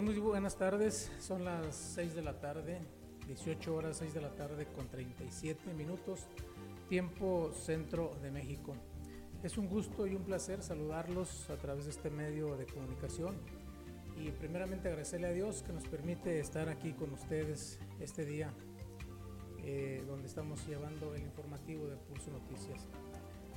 Muy 0.00 0.16
buenas 0.20 0.56
tardes, 0.56 1.10
son 1.18 1.44
las 1.44 1.74
6 1.74 2.14
de 2.14 2.22
la 2.22 2.38
tarde, 2.38 2.78
18 3.26 3.74
horas 3.74 3.96
6 3.96 4.14
de 4.14 4.20
la 4.20 4.32
tarde 4.32 4.66
con 4.66 4.86
37 4.86 5.74
minutos, 5.74 6.28
tiempo 6.88 7.50
centro 7.52 8.12
de 8.22 8.30
México. 8.30 8.74
Es 9.42 9.58
un 9.58 9.68
gusto 9.68 10.06
y 10.06 10.14
un 10.14 10.22
placer 10.22 10.62
saludarlos 10.62 11.50
a 11.50 11.56
través 11.56 11.86
de 11.86 11.90
este 11.90 12.10
medio 12.10 12.56
de 12.56 12.66
comunicación 12.66 13.38
y 14.16 14.30
primeramente 14.30 14.86
agradecerle 14.86 15.26
a 15.26 15.32
Dios 15.32 15.64
que 15.64 15.72
nos 15.72 15.84
permite 15.88 16.38
estar 16.38 16.68
aquí 16.68 16.92
con 16.92 17.12
ustedes 17.12 17.80
este 17.98 18.24
día 18.24 18.54
eh, 19.64 20.04
donde 20.06 20.28
estamos 20.28 20.64
llevando 20.68 21.12
el 21.16 21.22
informativo 21.22 21.88
de 21.88 21.96
Pulso 21.96 22.30
Noticias. 22.30 22.86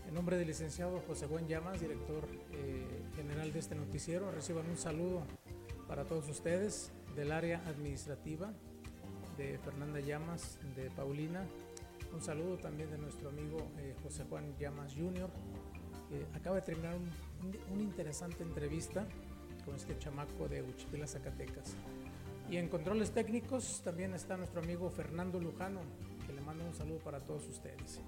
En 0.08 0.16
nombre 0.16 0.38
del 0.38 0.48
licenciado 0.48 1.04
José 1.05 1.28
Juan 1.28 1.48
Llamas, 1.48 1.80
director 1.80 2.28
eh, 2.52 3.03
general 3.16 3.53
de 3.53 3.59
este 3.59 3.76
noticiero, 3.76 4.31
reciban 4.31 4.67
un 4.67 4.78
saludo 4.78 5.22
para 5.91 6.05
todos 6.05 6.30
ustedes 6.30 6.90
del 7.18 7.34
área 7.34 7.62
administrativa 7.68 8.54
de 9.38 9.58
Fernanda 9.58 10.00
Llamas, 10.00 10.58
de 10.73 10.90
Paulina. 10.90 11.45
Un 12.14 12.22
saludo 12.22 12.55
también 12.55 12.90
de 12.90 12.98
nuestro 12.98 13.27
amigo 13.27 13.58
eh, 13.77 13.94
José 14.02 14.23
Juan 14.30 14.55
Llamas 14.58 14.94
Jr., 14.95 15.30
que 16.08 16.26
acaba 16.34 16.55
de 16.55 16.62
terminar 16.62 16.95
una 17.73 17.84
interesante 17.84 18.41
entrevista 18.41 19.05
con 19.66 19.76
este 19.76 19.98
chamaco 19.98 20.48
de 20.48 20.64
Uchipila, 20.64 21.08
Zacatecas. 21.08 21.76
Y 22.50 22.55
en 22.55 22.70
controles 22.70 23.12
técnicos 23.12 23.81
también 23.84 24.14
está 24.14 24.38
nuestro 24.38 24.62
amigo 24.62 24.89
Fernando 24.89 25.42
Lujano, 25.42 25.81
que 26.26 26.31
le 26.31 26.39
mando 26.39 26.64
un 26.64 26.73
saludo 26.73 27.00
para 27.00 27.20
todos 27.20 27.45
ustedes. 27.50 28.00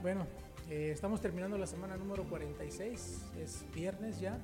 Bueno, 0.00 0.26
eh, 0.70 0.92
estamos 0.94 1.20
terminando 1.20 1.58
la 1.58 1.66
semana 1.66 1.98
número 1.98 2.24
46, 2.24 3.32
es 3.38 3.66
viernes 3.74 4.18
ya, 4.18 4.42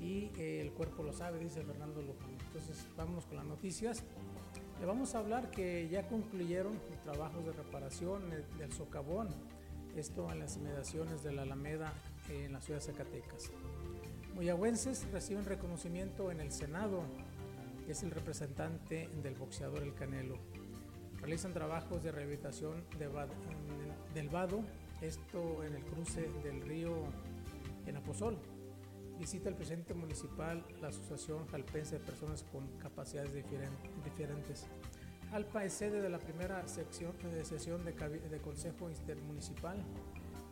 y 0.00 0.30
eh, 0.36 0.60
el 0.60 0.72
cuerpo 0.72 1.02
lo 1.02 1.12
sabe, 1.12 1.38
dice 1.38 1.62
Fernando 1.62 2.02
Lujano. 2.02 2.36
Entonces, 2.46 2.86
vámonos 2.96 3.26
con 3.26 3.36
las 3.36 3.46
noticias. 3.46 4.02
Le 4.80 4.86
vamos 4.86 5.14
a 5.14 5.18
hablar 5.18 5.50
que 5.50 5.88
ya 5.88 6.06
concluyeron 6.06 6.78
trabajos 7.04 7.44
de 7.46 7.52
reparación 7.52 8.22
del 8.58 8.72
socavón, 8.72 9.28
esto 9.96 10.30
en 10.30 10.40
las 10.40 10.56
inmediaciones 10.56 11.22
de 11.22 11.32
la 11.32 11.42
Alameda 11.42 11.94
en 12.28 12.52
la 12.52 12.60
ciudad 12.60 12.80
de 12.80 12.86
Zacatecas. 12.86 13.50
Moyagüenses 14.34 15.10
reciben 15.12 15.46
reconocimiento 15.46 16.30
en 16.30 16.40
el 16.40 16.52
Senado, 16.52 17.02
es 17.88 18.02
el 18.02 18.10
representante 18.10 19.08
del 19.22 19.34
boxeador 19.34 19.82
El 19.82 19.94
Canelo. 19.94 20.36
Realizan 21.20 21.54
trabajos 21.54 22.02
de 22.02 22.12
rehabilitación 22.12 22.84
del 22.98 24.28
vado, 24.28 24.62
esto 25.00 25.64
en 25.64 25.74
el 25.74 25.84
cruce 25.84 26.28
del 26.42 26.60
río 26.60 26.94
en 27.86 27.96
Aposol. 27.96 28.36
Visita 29.18 29.48
el 29.48 29.54
presidente 29.54 29.94
municipal 29.94 30.64
la 30.80 30.88
Asociación 30.88 31.46
Jalpense 31.48 31.98
de 31.98 32.04
Personas 32.04 32.44
con 32.44 32.66
Capacidades 32.78 33.32
Diferentes. 34.04 34.66
Alpa 35.32 35.64
es 35.64 35.72
sede 35.72 36.00
de 36.00 36.08
la 36.08 36.18
primera 36.18 36.66
sección, 36.68 37.12
de 37.22 37.44
sesión 37.44 37.84
de, 37.84 37.92
de 37.92 38.38
Consejo 38.38 38.90
Intermunicipal 38.90 39.82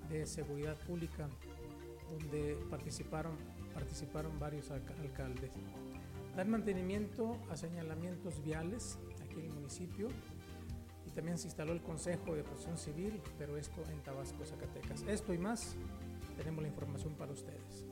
de 0.09 0.27
Seguridad 0.27 0.77
Pública, 0.87 1.29
donde 2.11 2.59
participaron 2.70 3.37
participaron 3.75 4.39
varios 4.39 4.70
alcaldes. 4.70 5.51
Dan 6.37 6.51
mantenimiento 6.51 7.37
a 7.51 7.57
señalamientos 7.57 8.42
viales 8.42 8.98
aquí 9.23 9.41
en 9.41 9.47
el 9.47 9.53
municipio 9.53 10.09
y 11.07 11.11
también 11.11 11.39
se 11.39 11.48
instaló 11.48 11.73
el 11.73 11.83
Consejo 11.83 12.35
de 12.35 12.42
Protección 12.42 12.79
Civil, 12.79 13.20
pero 13.39 13.57
esto 13.57 13.83
en 13.91 14.01
Tabasco, 14.03 14.45
Zacatecas. 14.45 15.03
Esto 15.03 15.35
y 15.35 15.39
más, 15.39 15.77
tenemos 16.37 16.62
la 16.62 16.69
información 16.69 17.15
para 17.15 17.33
ustedes. 17.33 17.85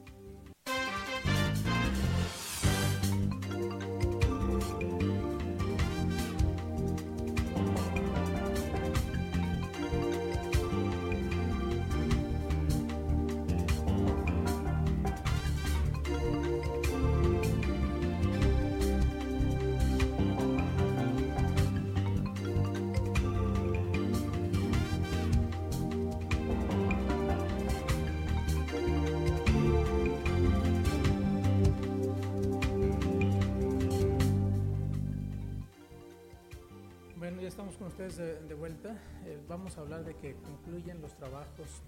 De, 38.03 38.55
vuelta. 38.55 38.97
Eh, 39.25 39.39
vamos 39.49 39.79
a 39.79 39.83
hablar 39.83 40.05
de 40.05 40.17
que 40.17 40.35
concluyen 40.35 41.01
los 41.01 41.15
trabajos 41.15 41.83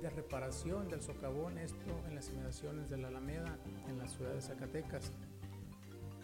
de 0.00 0.08
reparación 0.08 0.88
del 0.88 1.02
socavón, 1.02 1.58
esto 1.58 1.90
en 2.06 2.14
las 2.14 2.28
inmediaciones 2.28 2.88
de 2.88 2.96
la 2.98 3.08
Alameda, 3.08 3.58
en 3.88 3.98
la 3.98 4.06
ciudad 4.06 4.32
de 4.32 4.40
Zacatecas. 4.40 5.10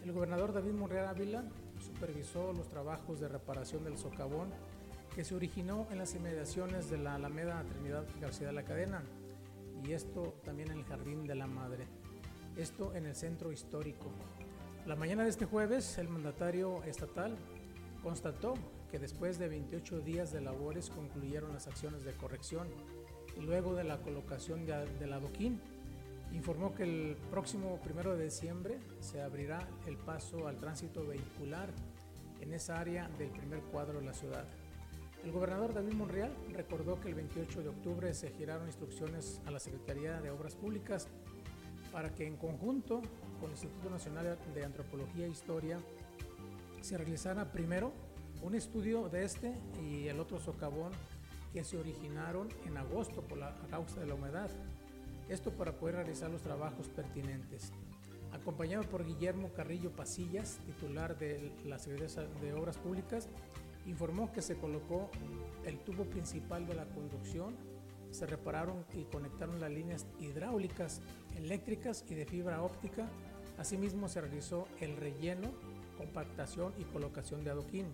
El 0.04 0.12
gobernador 0.12 0.52
David 0.52 0.74
Monreal 0.74 1.08
Ávila 1.08 1.42
supervisó 1.80 2.52
los 2.52 2.68
trabajos 2.68 3.18
de 3.18 3.26
reparación 3.26 3.82
del 3.82 3.98
socavón 3.98 4.50
que 5.12 5.24
se 5.24 5.34
originó 5.34 5.88
en 5.90 5.98
las 5.98 6.14
inmediaciones 6.14 6.88
de 6.88 6.98
la 6.98 7.16
Alameda 7.16 7.64
Trinidad 7.64 8.04
García 8.20 8.46
de 8.46 8.52
la 8.52 8.62
Cadena 8.62 9.02
y 9.84 9.92
esto 9.92 10.36
también 10.44 10.70
en 10.70 10.78
el 10.78 10.84
Jardín 10.84 11.26
de 11.26 11.34
la 11.34 11.48
Madre, 11.48 11.88
esto 12.56 12.94
en 12.94 13.06
el 13.06 13.16
centro 13.16 13.50
histórico. 13.50 14.06
La 14.86 14.94
mañana 14.94 15.24
de 15.24 15.30
este 15.30 15.46
jueves, 15.46 15.98
el 15.98 16.08
mandatario 16.08 16.84
estatal 16.84 17.36
constató 18.04 18.54
que 18.90 18.98
después 18.98 19.38
de 19.38 19.48
28 19.48 20.00
días 20.00 20.32
de 20.32 20.40
labores 20.40 20.90
concluyeron 20.90 21.52
las 21.52 21.66
acciones 21.66 22.04
de 22.04 22.12
corrección 22.12 22.68
y 23.36 23.40
luego 23.40 23.74
de 23.74 23.84
la 23.84 23.98
colocación 23.98 24.66
de, 24.66 24.86
del 24.98 25.12
adoquín, 25.12 25.60
informó 26.32 26.74
que 26.74 26.84
el 26.84 27.16
próximo 27.30 27.78
primero 27.82 28.16
de 28.16 28.24
diciembre 28.24 28.78
se 29.00 29.22
abrirá 29.22 29.66
el 29.86 29.96
paso 29.96 30.48
al 30.48 30.56
tránsito 30.56 31.06
vehicular 31.06 31.70
en 32.40 32.52
esa 32.52 32.78
área 32.78 33.08
del 33.18 33.30
primer 33.30 33.60
cuadro 33.60 34.00
de 34.00 34.06
la 34.06 34.14
ciudad. 34.14 34.44
El 35.24 35.32
gobernador 35.32 35.74
David 35.74 35.94
Monreal 35.94 36.32
recordó 36.52 37.00
que 37.00 37.08
el 37.08 37.14
28 37.14 37.62
de 37.62 37.68
octubre 37.68 38.14
se 38.14 38.30
giraron 38.30 38.66
instrucciones 38.66 39.40
a 39.46 39.50
la 39.50 39.58
Secretaría 39.58 40.20
de 40.20 40.30
Obras 40.30 40.54
Públicas 40.54 41.08
para 41.90 42.14
que 42.14 42.26
en 42.26 42.36
conjunto 42.36 43.00
con 43.40 43.46
el 43.46 43.52
Instituto 43.52 43.90
Nacional 43.90 44.38
de 44.54 44.64
Antropología 44.64 45.26
e 45.26 45.30
Historia 45.30 45.78
se 46.80 46.96
realizara 46.96 47.50
primero 47.50 47.92
un 48.42 48.54
estudio 48.54 49.08
de 49.08 49.24
este 49.24 49.54
y 49.82 50.08
el 50.08 50.20
otro 50.20 50.38
socavón 50.38 50.92
que 51.52 51.64
se 51.64 51.76
originaron 51.76 52.48
en 52.66 52.76
agosto 52.76 53.22
por 53.22 53.38
la 53.38 53.54
causa 53.70 54.00
de 54.00 54.06
la 54.06 54.14
humedad. 54.14 54.50
Esto 55.28 55.50
para 55.52 55.72
poder 55.72 55.96
realizar 55.96 56.30
los 56.30 56.42
trabajos 56.42 56.88
pertinentes. 56.88 57.72
Acompañado 58.32 58.84
por 58.84 59.04
Guillermo 59.04 59.50
Carrillo 59.54 59.90
Pasillas, 59.90 60.58
titular 60.66 61.18
de 61.18 61.52
la 61.64 61.78
Secretaría 61.78 62.28
de 62.40 62.52
Obras 62.52 62.76
Públicas, 62.76 63.28
informó 63.86 64.32
que 64.32 64.42
se 64.42 64.56
colocó 64.56 65.10
el 65.64 65.78
tubo 65.78 66.04
principal 66.04 66.66
de 66.66 66.74
la 66.74 66.86
conducción, 66.86 67.56
se 68.10 68.26
repararon 68.26 68.84
y 68.94 69.04
conectaron 69.04 69.60
las 69.60 69.70
líneas 69.70 70.06
hidráulicas, 70.20 71.00
eléctricas 71.36 72.04
y 72.08 72.14
de 72.14 72.26
fibra 72.26 72.62
óptica. 72.62 73.08
Asimismo 73.58 74.08
se 74.08 74.20
realizó 74.20 74.66
el 74.80 74.96
relleno, 74.96 75.50
compactación 75.96 76.72
y 76.78 76.84
colocación 76.84 77.42
de 77.44 77.50
adoquín. 77.50 77.86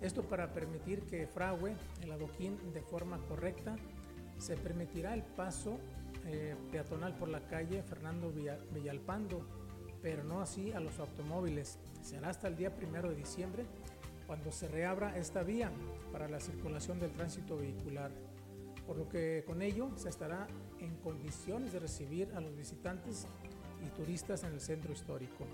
Esto 0.00 0.22
para 0.22 0.52
permitir 0.52 1.02
que 1.02 1.26
frague 1.26 1.76
el 2.02 2.12
adoquín 2.12 2.58
de 2.72 2.80
forma 2.80 3.18
correcta. 3.26 3.76
Se 4.38 4.56
permitirá 4.56 5.12
el 5.12 5.22
paso 5.22 5.78
eh, 6.26 6.56
peatonal 6.70 7.14
por 7.16 7.28
la 7.28 7.46
calle 7.46 7.82
Fernando 7.82 8.32
Villalpando, 8.72 9.46
pero 10.00 10.24
no 10.24 10.40
así 10.40 10.72
a 10.72 10.80
los 10.80 10.98
automóviles. 10.98 11.78
Será 12.02 12.30
hasta 12.30 12.48
el 12.48 12.56
día 12.56 12.74
primero 12.74 13.10
de 13.10 13.16
diciembre 13.16 13.66
cuando 14.26 14.52
se 14.52 14.68
reabra 14.68 15.16
esta 15.18 15.42
vía 15.42 15.70
para 16.12 16.28
la 16.28 16.40
circulación 16.40 16.98
del 16.98 17.10
tránsito 17.10 17.58
vehicular, 17.58 18.10
por 18.86 18.96
lo 18.96 19.08
que 19.08 19.42
con 19.46 19.60
ello 19.60 19.90
se 19.96 20.08
estará 20.08 20.46
en 20.78 20.94
condiciones 20.96 21.72
de 21.72 21.80
recibir 21.80 22.32
a 22.34 22.40
los 22.40 22.56
visitantes 22.56 23.26
y 23.84 23.88
turistas 23.90 24.44
en 24.44 24.52
el 24.52 24.60
centro 24.60 24.92
histórico. 24.92 25.44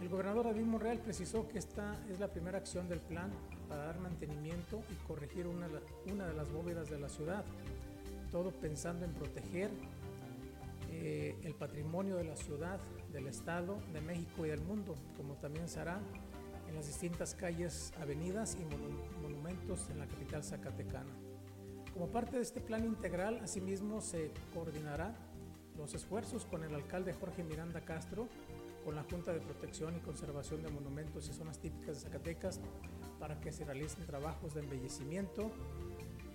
El 0.00 0.08
gobernador 0.08 0.44
David 0.44 0.64
Monreal 0.64 0.98
precisó 1.00 1.48
que 1.48 1.58
esta 1.58 1.98
es 2.08 2.20
la 2.20 2.28
primera 2.28 2.58
acción 2.58 2.88
del 2.88 3.00
plan 3.00 3.32
para 3.68 3.86
dar 3.86 4.00
mantenimiento 4.00 4.82
y 4.90 4.94
corregir 5.06 5.46
una, 5.46 5.68
de 5.68 6.34
las 6.34 6.50
bóvedas 6.52 6.90
de 6.90 6.98
la 6.98 7.08
ciudad, 7.08 7.44
todo 8.30 8.50
pensando 8.50 9.04
en 9.04 9.12
proteger 9.12 9.70
eh, 10.90 11.36
el 11.44 11.54
patrimonio 11.54 12.16
de 12.16 12.24
la 12.24 12.36
ciudad, 12.36 12.80
del 13.12 13.26
Estado, 13.26 13.78
de 13.92 14.00
México 14.00 14.46
y 14.46 14.50
del 14.50 14.60
mundo, 14.60 14.94
como 15.16 15.34
también 15.34 15.68
se 15.68 15.80
hará 15.80 16.00
en 16.68 16.74
las 16.74 16.86
distintas 16.86 17.34
calles, 17.34 17.92
avenidas 18.00 18.56
y 18.60 19.22
monumentos 19.22 19.88
en 19.90 19.98
la 19.98 20.06
capital 20.06 20.42
zacatecana. 20.42 21.10
Como 21.92 22.08
parte 22.08 22.36
de 22.36 22.42
este 22.42 22.60
plan 22.60 22.84
integral, 22.84 23.40
asimismo 23.42 24.00
se 24.00 24.30
coordinará 24.52 25.14
los 25.78 25.94
esfuerzos 25.94 26.44
con 26.44 26.64
el 26.64 26.74
alcalde 26.74 27.12
Jorge 27.12 27.42
Miranda 27.44 27.80
Castro 27.80 28.28
con 28.84 28.94
la 28.94 29.02
Junta 29.02 29.32
de 29.32 29.40
Protección 29.40 29.96
y 29.96 30.00
Conservación 30.00 30.62
de 30.62 30.70
Monumentos 30.70 31.28
y 31.28 31.32
Zonas 31.32 31.58
Típicas 31.58 31.96
de 31.96 32.02
Zacatecas 32.02 32.60
para 33.18 33.40
que 33.40 33.52
se 33.52 33.64
realicen 33.64 34.04
trabajos 34.06 34.54
de 34.54 34.60
embellecimiento, 34.60 35.50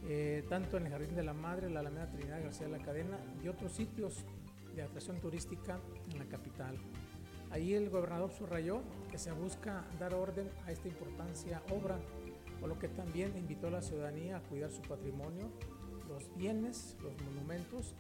eh, 0.08 0.44
tanto 0.50 0.78
en 0.78 0.88
el 0.88 0.92
Jardín 0.92 1.16
de 1.16 1.24
la 1.24 1.34
Madre, 1.34 1.70
la 1.70 1.82
Alameda 1.82 2.10
Trinidad 2.10 2.44
García 2.44 2.68
de 2.68 2.78
la 2.78 2.84
Cadena 2.84 3.20
y 3.44 3.48
otros 3.48 3.72
sitios 3.72 4.26
de 4.76 4.82
atracción 4.82 5.20
turística 5.20 5.80
en 6.10 6.20
la 6.20 6.26
capital. 6.26 6.78
Ahí 7.52 7.74
el 7.74 7.90
gobernador 7.90 8.32
subrayó 8.32 8.82
que 9.12 9.18
se 9.18 9.32
busca 9.32 9.86
dar 10.00 10.14
orden 10.14 10.50
a 10.66 10.72
esta 10.72 10.88
importancia 10.88 11.62
obra, 11.70 12.00
por 12.60 12.70
lo 12.70 12.80
que 12.80 12.88
también 12.88 13.36
invitó 13.38 13.68
a 13.68 13.72
la 13.72 13.82
ciudadanía 13.82 14.38
a 14.38 14.42
cuidar 14.42 14.72
su 14.72 14.82
patrimonio, 14.82 15.52
los 16.08 16.34
bienes, 16.36 16.96
los 17.04 17.14
monumentos 17.22 17.94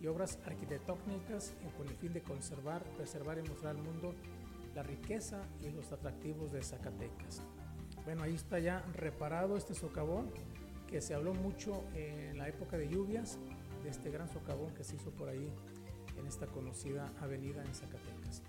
y 0.00 0.06
obras 0.06 0.38
arquitectónicas 0.46 1.54
con 1.76 1.86
el 1.86 1.94
fin 1.96 2.12
de 2.12 2.22
conservar, 2.22 2.82
preservar 2.96 3.38
y 3.38 3.48
mostrar 3.48 3.76
al 3.76 3.82
mundo 3.82 4.14
la 4.74 4.82
riqueza 4.82 5.42
y 5.60 5.70
los 5.70 5.92
atractivos 5.92 6.52
de 6.52 6.62
Zacatecas. 6.62 7.42
Bueno, 8.04 8.22
ahí 8.22 8.34
está 8.34 8.58
ya 8.58 8.84
reparado 8.92 9.56
este 9.56 9.74
socavón 9.74 10.30
que 10.88 11.00
se 11.00 11.14
habló 11.14 11.32
mucho 11.32 11.82
en 11.94 12.36
la 12.36 12.48
época 12.48 12.76
de 12.76 12.86
lluvias 12.86 13.38
de 13.82 13.88
este 13.88 14.10
gran 14.10 14.28
socavón 14.28 14.74
que 14.74 14.84
se 14.84 14.96
hizo 14.96 15.10
por 15.10 15.30
ahí 15.30 15.50
en 16.18 16.26
esta 16.26 16.46
conocida 16.46 17.10
avenida 17.22 17.64
en 17.64 17.74
Zacatecas. 17.74 18.42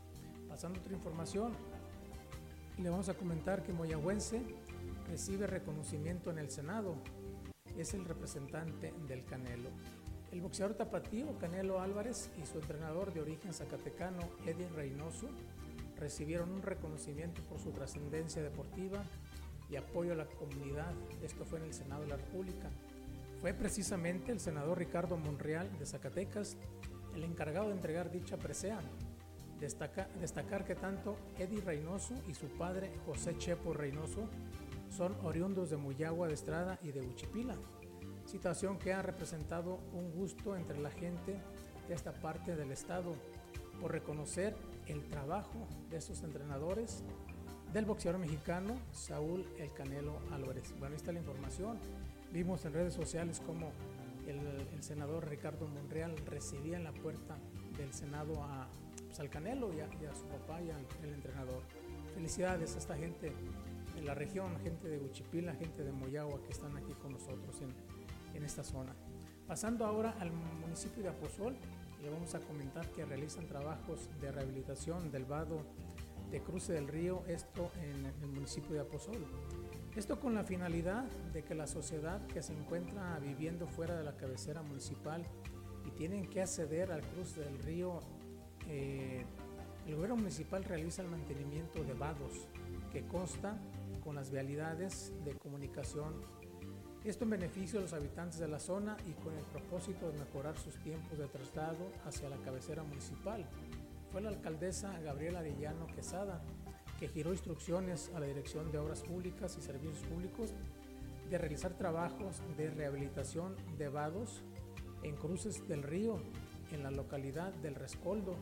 Pasando 0.49 0.79
otra 0.79 0.93
información, 0.93 1.53
le 2.77 2.89
vamos 2.89 3.07
a 3.07 3.13
comentar 3.13 3.63
que 3.63 3.71
Moyagüense 3.71 4.41
recibe 5.07 5.47
reconocimiento 5.47 6.31
en 6.31 6.39
el 6.39 6.51
Senado. 6.51 6.95
Es 7.77 7.93
el 7.93 8.03
representante 8.03 8.93
del 9.07 9.23
Canelo. 9.23 9.69
El 10.33 10.41
boxeador 10.41 10.75
tapatío 10.75 11.37
Canelo 11.37 11.79
Álvarez 11.79 12.29
y 12.41 12.45
su 12.45 12.59
entrenador 12.59 13.13
de 13.13 13.21
origen 13.21 13.53
zacatecano 13.53 14.19
Eddie 14.45 14.67
Reynoso 14.75 15.29
recibieron 15.97 16.51
un 16.51 16.61
reconocimiento 16.61 17.41
por 17.43 17.59
su 17.59 17.71
trascendencia 17.71 18.43
deportiva 18.43 19.01
y 19.69 19.75
apoyo 19.75 20.13
a 20.13 20.15
la 20.15 20.25
comunidad. 20.25 20.93
Esto 21.23 21.45
fue 21.45 21.59
en 21.59 21.65
el 21.65 21.73
Senado 21.73 22.01
de 22.01 22.07
la 22.09 22.17
República. 22.17 22.69
Fue 23.41 23.53
precisamente 23.53 24.31
el 24.31 24.39
senador 24.39 24.79
Ricardo 24.79 25.17
Monreal 25.17 25.77
de 25.77 25.85
Zacatecas 25.85 26.57
el 27.15 27.23
encargado 27.23 27.67
de 27.67 27.75
entregar 27.75 28.11
dicha 28.11 28.37
presea 28.37 28.79
destacar 29.59 30.65
que 30.65 30.75
tanto 30.75 31.17
Eddie 31.37 31.61
Reynoso 31.61 32.13
y 32.27 32.33
su 32.33 32.47
padre 32.47 32.91
José 33.05 33.37
Chepo 33.37 33.73
Reynoso 33.73 34.27
son 34.89 35.15
oriundos 35.23 35.69
de 35.69 35.77
Muyagua 35.77 36.27
de 36.27 36.33
Estrada 36.33 36.77
y 36.83 36.91
de 36.91 37.01
Uchipila, 37.01 37.55
situación 38.25 38.77
que 38.77 38.93
ha 38.93 39.01
representado 39.01 39.79
un 39.93 40.11
gusto 40.11 40.55
entre 40.55 40.79
la 40.79 40.91
gente 40.91 41.39
de 41.87 41.93
esta 41.93 42.13
parte 42.13 42.55
del 42.55 42.71
estado 42.71 43.13
por 43.81 43.91
reconocer 43.91 44.55
el 44.87 45.07
trabajo 45.07 45.67
de 45.89 45.97
estos 45.97 46.23
entrenadores 46.23 47.03
del 47.73 47.85
boxeador 47.85 48.19
mexicano 48.19 48.75
Saúl 48.91 49.45
El 49.57 49.71
Canelo 49.73 50.19
Álvarez. 50.31 50.71
Bueno, 50.79 50.93
ahí 50.93 50.95
está 50.95 51.11
la 51.11 51.19
información. 51.19 51.77
Vimos 52.31 52.65
en 52.65 52.73
redes 52.73 52.93
sociales 52.93 53.41
cómo 53.45 53.71
el, 54.27 54.83
senador 54.83 55.27
Ricardo 55.27 55.67
Monreal 55.67 56.15
recibía 56.25 56.77
en 56.77 56.83
la 56.83 56.91
puerta 56.91 57.37
del 57.77 57.93
Senado 57.93 58.41
a 58.43 58.67
pues, 59.15 59.29
Canelo 59.29 59.71
y 59.73 59.79
a, 59.79 60.15
su 60.15 60.25
papá 60.25 60.61
y 60.61 60.69
al 60.69 60.85
entrenador. 61.13 61.61
Felicidades 62.13 62.75
a 62.75 62.79
esta 62.79 62.95
gente 62.95 63.33
en 63.97 64.05
la 64.05 64.13
región, 64.13 64.57
gente 64.61 64.87
de 64.87 64.99
Uchipila, 64.99 65.53
gente 65.55 65.83
de 65.83 65.91
Moyagua 65.91 66.41
que 66.43 66.51
están 66.51 66.75
aquí 66.77 66.93
con 66.93 67.13
nosotros 67.13 67.61
en, 67.61 67.73
en 68.35 68.43
esta 68.43 68.63
zona. 68.63 68.93
Pasando 69.47 69.85
ahora 69.85 70.15
al 70.19 70.31
municipio 70.31 71.03
de 71.03 71.09
Aposol, 71.09 71.55
le 72.01 72.09
vamos 72.09 72.35
a 72.35 72.39
comentar 72.39 72.87
que 72.91 73.05
realizan 73.05 73.47
trabajos 73.47 74.09
de 74.21 74.31
rehabilitación 74.31 75.11
del 75.11 75.25
vado 75.25 75.61
de 76.35 76.41
cruce 76.41 76.73
del 76.73 76.89
río, 76.89 77.23
esto 77.27 77.71
en 77.81 78.05
el 78.05 78.27
municipio 78.27 78.73
de 78.75 78.81
Aposol. 78.81 79.25
Esto 79.95 80.19
con 80.19 80.35
la 80.35 80.43
finalidad 80.43 81.05
de 81.31 81.45
que 81.45 81.55
la 81.55 81.65
sociedad 81.65 82.27
que 82.27 82.43
se 82.43 82.51
encuentra 82.51 83.17
viviendo 83.19 83.67
fuera 83.67 83.95
de 83.95 84.03
la 84.03 84.17
cabecera 84.17 84.61
municipal 84.61 85.25
y 85.85 85.91
tienen 85.91 86.29
que 86.29 86.41
acceder 86.41 86.91
al 86.91 87.03
cruce 87.03 87.39
del 87.39 87.57
río 87.59 88.01
eh, 88.67 89.23
el 89.87 89.95
gobierno 89.95 90.17
municipal 90.17 90.65
realiza 90.65 91.03
el 91.03 91.07
mantenimiento 91.07 91.81
de 91.85 91.93
vados 91.93 92.49
que 92.91 93.07
consta 93.07 93.57
con 94.03 94.15
las 94.15 94.29
vialidades 94.29 95.13
de 95.23 95.35
comunicación. 95.35 96.15
Esto 97.05 97.23
en 97.23 97.29
beneficio 97.29 97.79
de 97.79 97.83
los 97.83 97.93
habitantes 97.93 98.39
de 98.39 98.49
la 98.49 98.59
zona 98.59 98.97
y 99.07 99.13
con 99.23 99.33
el 99.37 99.45
propósito 99.45 100.11
de 100.11 100.19
mejorar 100.19 100.57
sus 100.57 100.75
tiempos 100.79 101.17
de 101.17 101.27
traslado 101.27 101.93
hacia 102.03 102.27
la 102.27 102.37
cabecera 102.37 102.83
municipal. 102.83 103.47
Fue 104.15 104.21
la 104.21 104.29
alcaldesa 104.29 104.97
Gabriela 105.01 105.39
Arellano 105.39 105.87
Quesada 105.87 106.41
que 107.01 107.09
giró 107.09 107.33
instrucciones 107.33 108.09
a 108.15 108.21
la 108.21 108.25
Dirección 108.27 108.71
de 108.71 108.77
Obras 108.77 109.01
Públicas 109.01 109.57
y 109.59 109.61
Servicios 109.61 109.97
Públicos 110.07 110.53
de 111.29 111.37
realizar 111.37 111.73
trabajos 111.73 112.41
de 112.55 112.69
rehabilitación 112.69 113.57
de 113.77 113.89
vados 113.89 114.41
en 115.03 115.17
cruces 115.17 115.67
del 115.67 115.83
río 115.83 116.17
en 116.71 116.83
la 116.83 116.91
localidad 116.91 117.51
del 117.55 117.75
Rescoldo, 117.75 118.37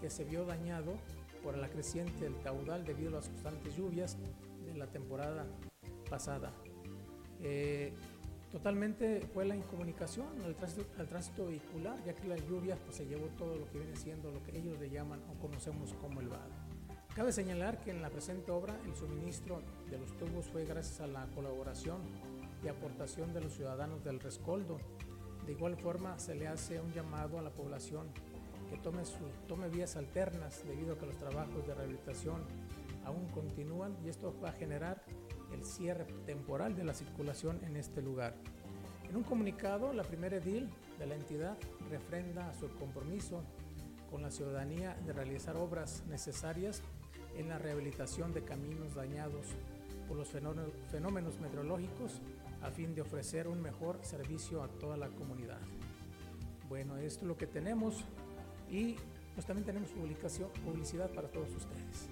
que 0.00 0.10
se 0.10 0.24
vio 0.24 0.46
dañado 0.46 0.94
por 1.44 1.56
la 1.56 1.68
creciente 1.68 2.24
del 2.24 2.36
caudal 2.40 2.84
debido 2.84 3.10
a 3.10 3.20
las 3.20 3.28
constantes 3.28 3.76
lluvias 3.76 4.16
de 4.66 4.74
la 4.74 4.88
temporada 4.88 5.46
pasada. 6.10 6.52
Eh, 7.40 7.92
totalmente 8.54 9.20
fue 9.34 9.44
la 9.44 9.56
incomunicación 9.56 10.28
al 10.44 10.54
tránsito, 11.08 11.44
vehicular, 11.44 11.96
ya 12.06 12.14
que 12.14 12.28
las 12.28 12.40
lluvias 12.46 12.78
pues, 12.84 12.98
se 12.98 13.04
llevó 13.04 13.26
todo 13.36 13.56
lo 13.56 13.68
que 13.68 13.78
viene 13.78 13.96
siendo 13.96 14.30
lo 14.30 14.44
que 14.44 14.56
ellos 14.56 14.78
le 14.78 14.90
llaman 14.90 15.20
o 15.28 15.40
conocemos 15.40 15.92
como 15.94 16.20
el 16.20 16.28
vado. 16.28 16.52
Cabe 17.16 17.32
señalar 17.32 17.80
que 17.80 17.90
en 17.90 18.00
la 18.00 18.10
presente 18.10 18.52
obra 18.52 18.78
el 18.86 18.94
suministro 18.94 19.60
de 19.90 19.98
los 19.98 20.16
tubos 20.18 20.46
fue 20.46 20.64
gracias 20.66 21.00
a 21.00 21.08
la 21.08 21.26
colaboración 21.34 21.98
y 22.62 22.68
aportación 22.68 23.34
de 23.34 23.40
los 23.40 23.54
ciudadanos 23.54 24.04
del 24.04 24.20
Rescoldo, 24.20 24.78
de 25.46 25.52
igual 25.52 25.76
forma, 25.76 26.16
se 26.20 26.36
le 26.36 26.46
hace 26.46 26.80
un 26.80 26.92
llamado 26.92 27.40
a 27.40 27.42
la 27.42 27.50
población 27.50 28.06
que 28.70 28.76
tome, 28.78 29.02
tome 29.48 29.68
vías 29.68 29.96
alternas 29.96 30.62
debido 30.64 30.94
a 30.94 30.98
que 30.98 31.06
los 31.06 31.18
trabajos 31.18 31.66
de 31.66 31.74
rehabilitación 31.74 32.40
aún 33.04 33.26
continúan 33.30 33.96
y 34.04 34.10
esto 34.10 34.32
va 34.40 34.50
a 34.50 34.52
generar 34.52 35.02
el 35.54 35.64
cierre 35.64 36.04
temporal 36.26 36.76
de 36.76 36.84
la 36.84 36.94
circulación 36.94 37.60
en 37.64 37.76
este 37.76 38.02
lugar. 38.02 38.34
En 39.08 39.16
un 39.16 39.22
comunicado, 39.22 39.92
la 39.92 40.02
primera 40.02 40.36
edil 40.36 40.68
de 40.98 41.06
la 41.06 41.14
entidad 41.14 41.56
refrenda 41.90 42.52
su 42.54 42.68
compromiso 42.76 43.42
con 44.10 44.22
la 44.22 44.30
ciudadanía 44.30 44.96
de 45.06 45.12
realizar 45.12 45.56
obras 45.56 46.02
necesarias 46.08 46.82
en 47.36 47.48
la 47.48 47.58
rehabilitación 47.58 48.32
de 48.32 48.42
caminos 48.42 48.94
dañados 48.94 49.46
por 50.08 50.16
los 50.16 50.28
fenómenos 50.28 51.40
meteorológicos 51.40 52.20
a 52.62 52.70
fin 52.70 52.94
de 52.94 53.02
ofrecer 53.02 53.48
un 53.48 53.60
mejor 53.60 53.98
servicio 54.02 54.62
a 54.62 54.68
toda 54.68 54.96
la 54.96 55.08
comunidad. 55.08 55.60
Bueno, 56.68 56.96
esto 56.96 57.22
es 57.22 57.28
lo 57.28 57.36
que 57.36 57.46
tenemos 57.46 58.04
y 58.70 58.96
pues 59.34 59.46
también 59.46 59.66
tenemos 59.66 59.90
publicación, 59.90 60.48
publicidad 60.64 61.10
para 61.10 61.28
todos 61.28 61.50
ustedes. 61.50 62.08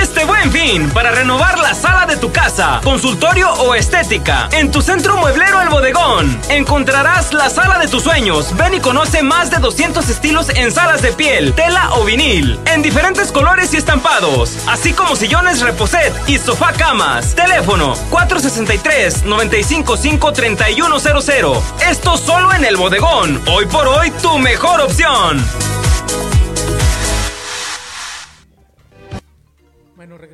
Este 0.00 0.24
buen 0.24 0.50
fin 0.50 0.88
para 0.90 1.10
renovar 1.10 1.58
la 1.58 1.74
sala 1.74 2.06
de 2.06 2.16
tu 2.16 2.32
casa, 2.32 2.80
consultorio 2.82 3.52
o 3.52 3.74
estética. 3.74 4.48
En 4.52 4.70
tu 4.70 4.80
centro 4.80 5.16
mueblero 5.18 5.60
El 5.60 5.68
Bodegón 5.68 6.40
encontrarás 6.48 7.34
la 7.34 7.50
sala 7.50 7.78
de 7.78 7.86
tus 7.86 8.02
sueños. 8.02 8.56
Ven 8.56 8.74
y 8.74 8.80
conoce 8.80 9.22
más 9.22 9.50
de 9.50 9.58
200 9.58 10.08
estilos 10.08 10.48
en 10.48 10.72
salas 10.72 11.02
de 11.02 11.12
piel, 11.12 11.52
tela 11.52 11.90
o 11.96 12.04
vinil, 12.04 12.58
en 12.72 12.80
diferentes 12.80 13.30
colores 13.30 13.74
y 13.74 13.76
estampados, 13.76 14.56
así 14.68 14.94
como 14.94 15.16
sillones 15.16 15.60
reposet 15.60 16.14
y 16.26 16.38
sofá 16.38 16.72
camas. 16.72 17.34
Teléfono 17.34 17.94
463 18.10 19.24
955 19.24 20.32
3100. 20.32 21.46
Esto 21.90 22.16
solo 22.16 22.54
en 22.54 22.64
El 22.64 22.76
Bodegón. 22.76 23.42
Hoy 23.48 23.66
por 23.66 23.86
hoy 23.86 24.10
tu 24.22 24.38
mejor 24.38 24.80
opción. 24.80 25.75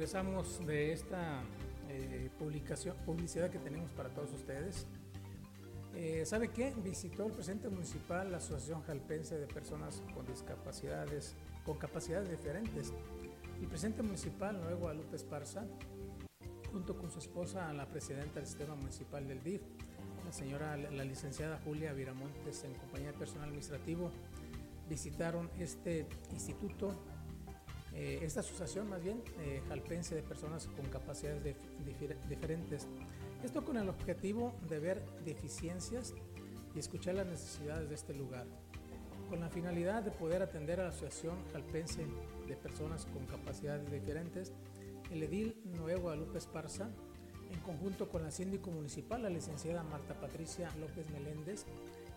Regresamos 0.02 0.58
de 0.66 0.92
esta 0.92 1.44
eh, 1.88 2.28
publicación, 2.36 2.96
publicidad 3.06 3.50
que 3.50 3.60
tenemos 3.60 3.88
para 3.92 4.08
todos 4.08 4.32
ustedes. 4.32 4.84
Eh, 5.94 6.24
¿Sabe 6.26 6.48
qué? 6.48 6.74
Visitó 6.82 7.26
el 7.26 7.32
presidente 7.32 7.68
municipal 7.68 8.28
la 8.32 8.38
Asociación 8.38 8.82
Jalpense 8.82 9.38
de 9.38 9.46
Personas 9.46 10.02
con 10.12 10.26
Discapacidades, 10.26 11.36
con 11.64 11.78
capacidades 11.78 12.28
diferentes. 12.28 12.92
El 13.60 13.68
presidente 13.68 14.02
municipal, 14.02 14.60
Nuevo 14.60 14.80
Guadalupe 14.80 15.14
Esparza, 15.14 15.66
junto 16.72 16.98
con 16.98 17.12
su 17.12 17.20
esposa, 17.20 17.72
la 17.72 17.86
presidenta 17.86 18.40
del 18.40 18.48
sistema 18.48 18.74
municipal 18.74 19.28
del 19.28 19.40
DIF, 19.44 19.62
la 20.24 20.32
señora, 20.32 20.76
la 20.76 21.04
licenciada 21.04 21.60
Julia 21.64 21.92
Viramontes, 21.92 22.64
en 22.64 22.74
compañía 22.74 23.12
de 23.12 23.18
personal 23.18 23.44
administrativo, 23.44 24.10
visitaron 24.88 25.48
este 25.60 26.08
instituto 26.32 26.92
eh, 27.94 28.20
esta 28.22 28.40
asociación 28.40 28.88
más 28.88 29.02
bien 29.02 29.22
eh, 29.40 29.62
jalpense 29.68 30.14
de 30.14 30.22
personas 30.22 30.66
con 30.68 30.86
capacidades 30.86 31.56
diferentes. 32.28 32.88
Esto 33.44 33.64
con 33.64 33.76
el 33.76 33.88
objetivo 33.88 34.54
de 34.68 34.78
ver 34.78 35.04
deficiencias 35.24 36.14
y 36.74 36.78
escuchar 36.78 37.16
las 37.16 37.26
necesidades 37.26 37.88
de 37.88 37.94
este 37.94 38.14
lugar, 38.14 38.46
con 39.28 39.40
la 39.40 39.50
finalidad 39.50 40.02
de 40.02 40.10
poder 40.10 40.42
atender 40.42 40.80
a 40.80 40.84
la 40.84 40.88
Asociación 40.90 41.36
Jalpense 41.52 42.06
de 42.46 42.56
Personas 42.56 43.06
con 43.06 43.26
Capacidades 43.26 43.90
Diferentes, 43.90 44.52
el 45.10 45.22
edil 45.22 45.60
Noé 45.64 45.96
Guadalupe 45.96 46.38
Esparza, 46.38 46.88
en 47.50 47.60
conjunto 47.60 48.08
con 48.08 48.22
la 48.22 48.30
síndico 48.30 48.70
municipal, 48.70 49.22
la 49.22 49.28
licenciada 49.28 49.82
Marta 49.82 50.14
Patricia 50.18 50.70
López 50.80 51.10
Meléndez, 51.10 51.66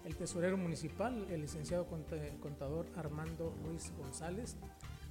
el 0.06 0.16
tesorero 0.16 0.56
municipal, 0.58 1.28
el 1.30 1.42
licenciado 1.42 1.88
contador 1.88 2.86
Armando 2.96 3.54
Ruiz 3.66 3.92
González, 3.98 4.56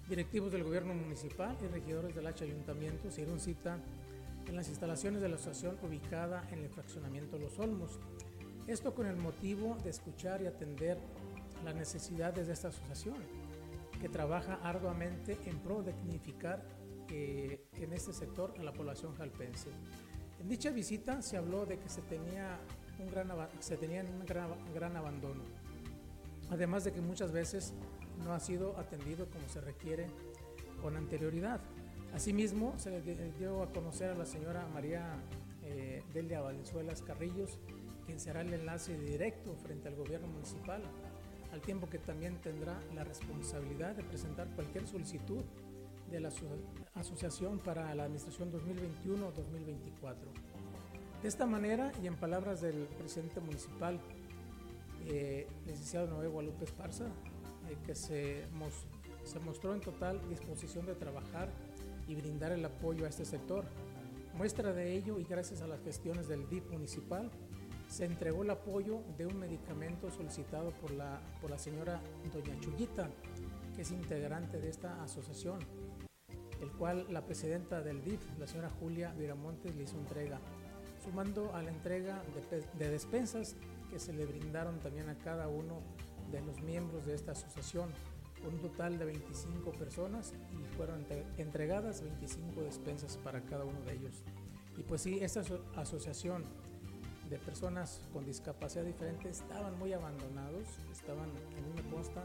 directivos 0.08 0.52
del 0.52 0.64
gobierno 0.64 0.94
municipal 0.94 1.56
y 1.62 1.66
regidores 1.66 2.14
del 2.14 2.26
H 2.26 2.44
Ayuntamiento 2.44 3.10
se 3.10 3.22
dieron 3.22 3.40
cita 3.40 3.78
en 4.46 4.56
las 4.56 4.68
instalaciones 4.68 5.22
de 5.22 5.28
la 5.28 5.36
asociación 5.36 5.78
ubicada 5.82 6.46
en 6.50 6.60
el 6.60 6.68
fraccionamiento 6.68 7.38
Los 7.38 7.58
Olmos. 7.58 7.98
Esto 8.66 8.94
con 8.94 9.06
el 9.06 9.16
motivo 9.16 9.76
de 9.82 9.90
escuchar 9.90 10.42
y 10.42 10.46
atender 10.46 10.98
las 11.64 11.74
necesidades 11.74 12.46
de 12.46 12.52
esta 12.52 12.68
asociación, 12.68 13.16
que 14.00 14.08
trabaja 14.08 14.58
arduamente 14.62 15.38
en 15.46 15.58
pro 15.60 15.82
de 15.82 15.92
dignificar 15.94 16.62
eh, 17.08 17.64
en 17.74 17.92
este 17.92 18.12
sector 18.12 18.54
a 18.58 18.62
la 18.62 18.72
población 18.72 19.14
jalpense. 19.14 19.70
En 20.40 20.48
dicha 20.48 20.70
visita 20.70 21.22
se 21.22 21.38
habló 21.38 21.64
de 21.64 21.78
que 21.78 21.88
se 21.88 22.02
tenía 22.02 22.58
un 22.98 23.10
gran, 23.10 23.28
se 23.60 23.76
tenía 23.76 24.02
un 24.02 24.26
gran, 24.26 24.50
gran 24.74 24.96
abandono, 24.96 25.42
además 26.50 26.84
de 26.84 26.92
que 26.92 27.00
muchas 27.00 27.32
veces 27.32 27.72
no 28.22 28.32
ha 28.32 28.40
sido 28.40 28.78
atendido 28.78 29.26
como 29.26 29.48
se 29.48 29.60
requiere 29.60 30.06
con 30.82 30.96
anterioridad. 30.96 31.60
Asimismo, 32.14 32.74
se 32.78 32.90
le 32.90 33.32
dio 33.38 33.62
a 33.62 33.72
conocer 33.72 34.10
a 34.10 34.14
la 34.14 34.26
señora 34.26 34.66
María 34.72 35.16
eh, 35.64 36.02
Delia 36.12 36.40
Valenzuela 36.40 36.94
Carrillos, 37.06 37.58
quien 38.06 38.20
será 38.20 38.42
el 38.42 38.52
enlace 38.52 38.96
directo 38.98 39.56
frente 39.56 39.88
al 39.88 39.96
gobierno 39.96 40.28
municipal, 40.28 40.82
al 41.52 41.60
tiempo 41.60 41.88
que 41.88 41.98
también 41.98 42.40
tendrá 42.40 42.78
la 42.94 43.02
responsabilidad 43.02 43.96
de 43.96 44.04
presentar 44.04 44.48
cualquier 44.54 44.86
solicitud 44.86 45.42
de 46.10 46.20
la 46.20 46.30
asociación 46.94 47.58
para 47.58 47.94
la 47.94 48.04
administración 48.04 48.52
2021-2024. 48.52 50.16
De 51.22 51.28
esta 51.28 51.46
manera, 51.46 51.90
y 52.02 52.06
en 52.06 52.16
palabras 52.16 52.60
del 52.60 52.86
presidente 52.98 53.40
municipal, 53.40 53.98
eh, 55.06 55.46
licenciado 55.66 56.06
Noé 56.06 56.28
Guadalupe 56.28 56.64
Esparza, 56.64 57.06
eh, 57.68 57.76
que 57.86 57.94
se, 57.94 58.44
se 59.24 59.40
mostró 59.40 59.74
en 59.74 59.80
total 59.80 60.20
disposición 60.28 60.86
de 60.86 60.94
trabajar 60.94 61.48
y 62.06 62.14
brindar 62.14 62.52
el 62.52 62.64
apoyo 62.64 63.06
a 63.06 63.08
este 63.08 63.24
sector. 63.24 63.64
Muestra 64.36 64.72
de 64.72 64.94
ello 64.94 65.18
y 65.18 65.24
gracias 65.24 65.62
a 65.62 65.66
las 65.66 65.80
gestiones 65.82 66.28
del 66.28 66.48
DIP 66.48 66.70
municipal, 66.70 67.30
se 67.88 68.04
entregó 68.04 68.42
el 68.42 68.50
apoyo 68.50 69.02
de 69.16 69.26
un 69.26 69.38
medicamento 69.38 70.10
solicitado 70.10 70.72
por 70.72 70.90
la, 70.90 71.20
por 71.40 71.50
la 71.50 71.58
señora 71.58 72.00
Doña 72.32 72.58
Chuyita, 72.60 73.08
que 73.74 73.82
es 73.82 73.90
integrante 73.92 74.60
de 74.60 74.68
esta 74.68 75.02
asociación, 75.02 75.60
el 76.60 76.72
cual 76.72 77.06
la 77.10 77.24
presidenta 77.24 77.80
del 77.82 78.02
DIP, 78.02 78.20
la 78.38 78.46
señora 78.46 78.70
Julia 78.80 79.12
Viramontes, 79.12 79.76
le 79.76 79.84
hizo 79.84 79.96
entrega, 79.98 80.40
sumando 81.04 81.54
a 81.54 81.62
la 81.62 81.70
entrega 81.70 82.22
de, 82.50 82.64
de 82.78 82.90
despensas 82.90 83.54
que 83.90 83.98
se 83.98 84.12
le 84.12 84.26
brindaron 84.26 84.80
también 84.80 85.08
a 85.08 85.18
cada 85.18 85.46
uno 85.48 85.82
de 86.34 86.42
los 86.42 86.60
miembros 86.62 87.06
de 87.06 87.14
esta 87.14 87.32
asociación 87.32 87.90
un 88.46 88.58
total 88.58 88.98
de 88.98 89.06
25 89.06 89.72
personas 89.72 90.34
y 90.52 90.76
fueron 90.76 91.06
entregadas 91.38 92.02
25 92.02 92.62
despensas 92.62 93.16
para 93.16 93.40
cada 93.42 93.64
uno 93.64 93.80
de 93.82 93.94
ellos. 93.94 94.22
Y 94.76 94.82
pues 94.82 95.02
sí, 95.02 95.18
esta 95.20 95.42
asociación 95.76 96.44
de 97.30 97.38
personas 97.38 98.02
con 98.12 98.24
discapacidad 98.24 98.84
diferente 98.84 99.30
estaban 99.30 99.78
muy 99.78 99.92
abandonados, 99.92 100.68
estaban, 100.92 101.30
a 101.30 101.60
mí 101.60 101.72
me 101.74 101.90
consta, 101.90 102.22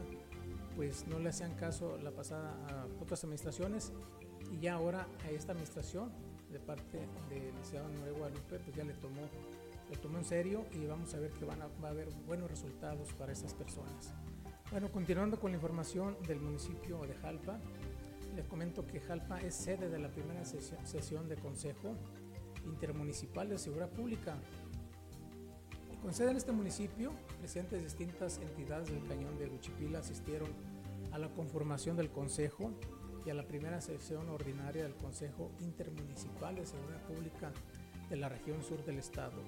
pues 0.76 1.06
no 1.06 1.18
le 1.18 1.30
hacían 1.30 1.54
caso 1.54 1.96
la 1.98 2.10
pasada 2.10 2.54
a 2.68 2.86
otras 3.02 3.24
administraciones 3.24 3.92
y 4.52 4.58
ya 4.58 4.74
ahora 4.74 5.06
a 5.24 5.30
esta 5.30 5.52
administración 5.52 6.10
de 6.52 6.58
parte 6.58 6.98
del 7.30 7.46
licenciado 7.46 7.88
Nuevo 7.88 8.18
Guadalupe 8.18 8.58
pues 8.58 8.76
ya 8.76 8.84
le 8.84 8.94
tomó, 8.94 9.22
le 9.90 9.96
tomó 9.96 10.18
en 10.18 10.24
serio 10.24 10.64
y 10.72 10.86
vamos 10.86 11.12
a 11.14 11.18
ver 11.18 11.30
que 11.32 11.44
van 11.44 11.60
a, 11.62 11.66
va 11.82 11.88
a 11.88 11.90
haber 11.90 12.08
buenos 12.26 12.50
resultados 12.50 13.12
para 13.14 13.32
estas 13.32 13.54
personas. 13.54 14.14
Bueno, 14.70 14.90
continuando 14.92 15.40
con 15.40 15.50
la 15.50 15.56
información 15.56 16.16
del 16.28 16.40
municipio 16.40 17.00
de 17.00 17.14
Jalpa, 17.14 17.58
les 18.36 18.46
comento 18.46 18.86
que 18.86 19.00
Jalpa 19.00 19.40
es 19.40 19.54
sede 19.54 19.88
de 19.88 19.98
la 19.98 20.08
primera 20.08 20.44
sesión 20.44 21.28
de 21.28 21.36
Consejo 21.36 21.96
Intermunicipal 22.64 23.48
de 23.48 23.58
Seguridad 23.58 23.90
Pública. 23.90 24.36
Con 26.00 26.14
sede 26.14 26.30
en 26.30 26.36
este 26.36 26.52
municipio, 26.52 27.12
presidentes 27.40 27.78
de 27.78 27.84
distintas 27.84 28.38
entidades 28.38 28.90
del 28.90 29.04
Cañón 29.06 29.36
de 29.38 29.48
Guchipila 29.48 29.98
asistieron 29.98 30.48
a 31.10 31.18
la 31.18 31.28
conformación 31.30 31.96
del 31.96 32.10
Consejo 32.10 32.70
y 33.26 33.30
a 33.30 33.34
la 33.34 33.46
primera 33.46 33.80
sesión 33.80 34.28
ordinaria 34.28 34.84
del 34.84 34.94
Consejo 34.94 35.50
Intermunicipal 35.58 36.54
de 36.54 36.64
Seguridad 36.64 37.02
Pública 37.06 37.52
de 38.08 38.16
la 38.16 38.28
región 38.28 38.62
sur 38.62 38.84
del 38.84 38.98
estado. 38.98 39.42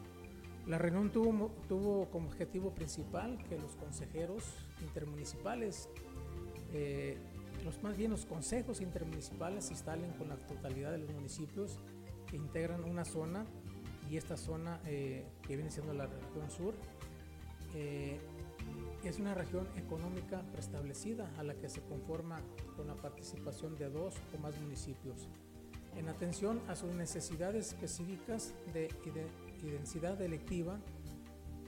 La 0.67 0.79
reunión 0.79 1.11
tuvo, 1.11 2.09
como 2.11 2.29
objetivo 2.29 2.73
principal 2.73 3.39
que 3.49 3.59
los 3.59 3.75
consejeros 3.77 4.45
intermunicipales, 4.81 5.89
eh, 6.73 7.19
los 7.65 7.83
más 7.83 7.97
bien 7.97 8.11
los 8.11 8.27
consejos 8.27 8.81
intermunicipales 8.81 9.67
se 9.67 9.73
instalen 9.73 10.13
con 10.13 10.29
la 10.29 10.37
totalidad 10.37 10.93
de 10.93 10.99
los 10.99 11.11
municipios 11.11 11.79
que 12.27 12.37
integran 12.37 12.85
una 12.85 13.05
zona 13.05 13.45
y 14.11 14.17
esta 14.17 14.37
zona 14.37 14.81
eh, 14.87 15.27
que 15.47 15.57
viene 15.57 15.71
siendo 15.71 15.95
la 15.95 16.07
región 16.07 16.51
sur 16.51 16.75
eh, 17.75 18.19
es 19.05 19.19
una 19.19 19.35
región 19.35 19.67
económica 19.77 20.43
preestablecida 20.53 21.31
a 21.39 21.43
la 21.43 21.55
que 21.55 21.69
se 21.69 21.81
conforma 21.83 22.41
con 22.77 22.87
la 22.87 22.95
participación 22.95 23.77
de 23.77 23.91
dos 23.91 24.15
o 24.37 24.39
más 24.39 24.59
municipios. 24.61 25.29
En 25.97 26.09
atención 26.09 26.61
a 26.69 26.77
sus 26.77 26.95
necesidades 26.95 27.69
específicas 27.69 28.55
de, 28.73 28.89
y 29.63 29.71
densidad 29.71 30.21
electiva 30.21 30.79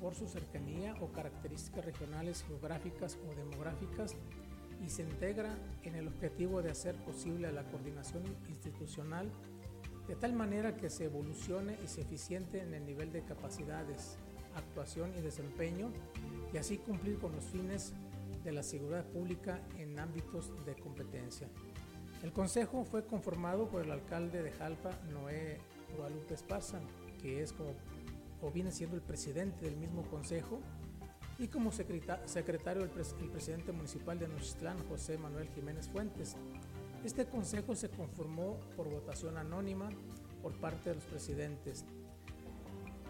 por 0.00 0.14
su 0.14 0.26
cercanía 0.26 0.94
o 1.00 1.12
características 1.12 1.84
regionales, 1.84 2.44
geográficas 2.46 3.18
o 3.26 3.34
demográficas 3.34 4.16
y 4.84 4.90
se 4.90 5.02
integra 5.02 5.56
en 5.82 5.94
el 5.94 6.08
objetivo 6.08 6.62
de 6.62 6.70
hacer 6.70 6.94
posible 6.96 7.50
la 7.52 7.64
coordinación 7.64 8.22
institucional 8.48 9.30
de 10.08 10.16
tal 10.16 10.34
manera 10.34 10.76
que 10.76 10.90
se 10.90 11.04
evolucione 11.04 11.78
y 11.82 11.88
se 11.88 12.02
eficiente 12.02 12.60
en 12.60 12.74
el 12.74 12.84
nivel 12.84 13.12
de 13.12 13.22
capacidades, 13.22 14.18
actuación 14.54 15.12
y 15.16 15.22
desempeño 15.22 15.90
y 16.52 16.58
así 16.58 16.76
cumplir 16.78 17.18
con 17.18 17.32
los 17.32 17.44
fines 17.44 17.94
de 18.44 18.52
la 18.52 18.62
seguridad 18.62 19.04
pública 19.06 19.60
en 19.78 19.98
ámbitos 19.98 20.52
de 20.66 20.74
competencia. 20.74 21.48
El 22.22 22.32
consejo 22.32 22.84
fue 22.84 23.06
conformado 23.06 23.68
por 23.68 23.82
el 23.82 23.90
alcalde 23.90 24.42
de 24.42 24.52
Jalpa, 24.52 24.90
Noé 25.12 25.58
Guadalupe 25.96 26.34
Esparza, 26.34 26.80
que 27.24 27.42
es 27.42 27.54
como 27.54 27.70
o 28.42 28.50
viene 28.50 28.70
siendo 28.70 28.94
el 28.94 29.02
presidente 29.02 29.64
del 29.64 29.76
mismo 29.76 30.02
consejo, 30.02 30.60
y 31.38 31.48
como 31.48 31.72
secretario 31.72 32.84
el, 32.84 32.90
presidente 33.30 33.72
municipal 33.72 34.18
de 34.18 34.28
Nochitlán, 34.28 34.76
José 34.88 35.16
Manuel 35.16 35.48
Jiménez 35.48 35.88
Fuentes. 35.88 36.36
Este 37.02 37.24
consejo 37.26 37.74
se 37.74 37.88
conformó 37.88 38.60
por 38.76 38.88
votación 38.88 39.38
anónima 39.38 39.88
por 40.42 40.52
parte 40.60 40.90
de 40.90 40.96
los 40.96 41.04
presidentes. 41.06 41.86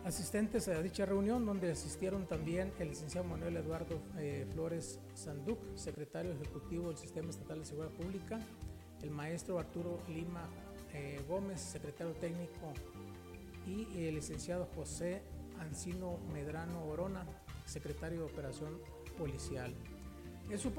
Asistentes 0.05 0.69
a 0.69 0.81
dicha 0.81 1.05
reunión, 1.05 1.45
donde 1.45 1.73
asistieron 1.73 2.27
también 2.27 2.73
el 2.79 2.89
licenciado 2.89 3.27
Manuel 3.27 3.57
Eduardo 3.57 4.01
eh, 4.17 4.47
Flores 4.53 5.01
Sanduc, 5.15 5.59
secretario 5.75 6.33
ejecutivo 6.33 6.89
del 6.89 6.97
Sistema 6.97 7.31
Estatal 7.31 7.59
de 7.59 7.65
Seguridad 7.65 7.93
Pública, 7.95 8.39
el 9.03 9.11
maestro 9.11 9.59
Arturo 9.59 9.99
Lima 10.09 10.49
eh, 10.93 11.21
Gómez, 11.29 11.61
secretario 11.61 12.13
técnico, 12.15 12.73
y 13.67 14.07
el 14.07 14.15
licenciado 14.15 14.69
José 14.75 15.23
Ancino 15.61 16.19
Medrano 16.33 16.85
Orona, 16.85 17.27
secretario 17.65 18.21
de 18.21 18.25
Operación 18.25 18.79
Policial. 19.19 19.75
En 20.51 20.59
su, 20.59 20.73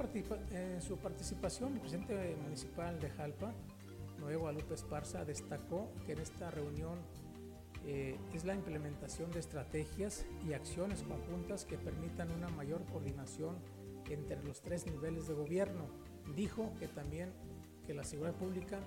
participación, 0.97 1.73
el 1.73 1.79
presidente 1.79 2.35
municipal 2.43 2.99
de 2.99 3.09
Jalpa, 3.09 3.53
Noé 4.19 4.35
Guadalupe 4.35 4.75
Esparza, 4.75 5.25
destacó 5.25 5.91
que 6.05 6.13
en 6.13 6.19
esta 6.19 6.51
reunión 6.51 6.99
eh, 7.85 8.17
es 8.33 8.45
la 8.45 8.53
implementación 8.53 9.31
de 9.31 9.39
estrategias 9.39 10.25
y 10.47 10.53
acciones 10.53 11.03
conjuntas 11.03 11.65
que 11.65 11.77
permitan 11.77 12.31
una 12.31 12.49
mayor 12.49 12.85
coordinación 12.85 13.57
entre 14.09 14.43
los 14.43 14.61
tres 14.61 14.85
niveles 14.85 15.27
de 15.27 15.33
gobierno. 15.33 15.87
Dijo 16.35 16.71
que 16.79 16.87
también 16.87 17.31
que 17.87 17.93
la 17.93 18.03
seguridad 18.03 18.35
pública 18.35 18.79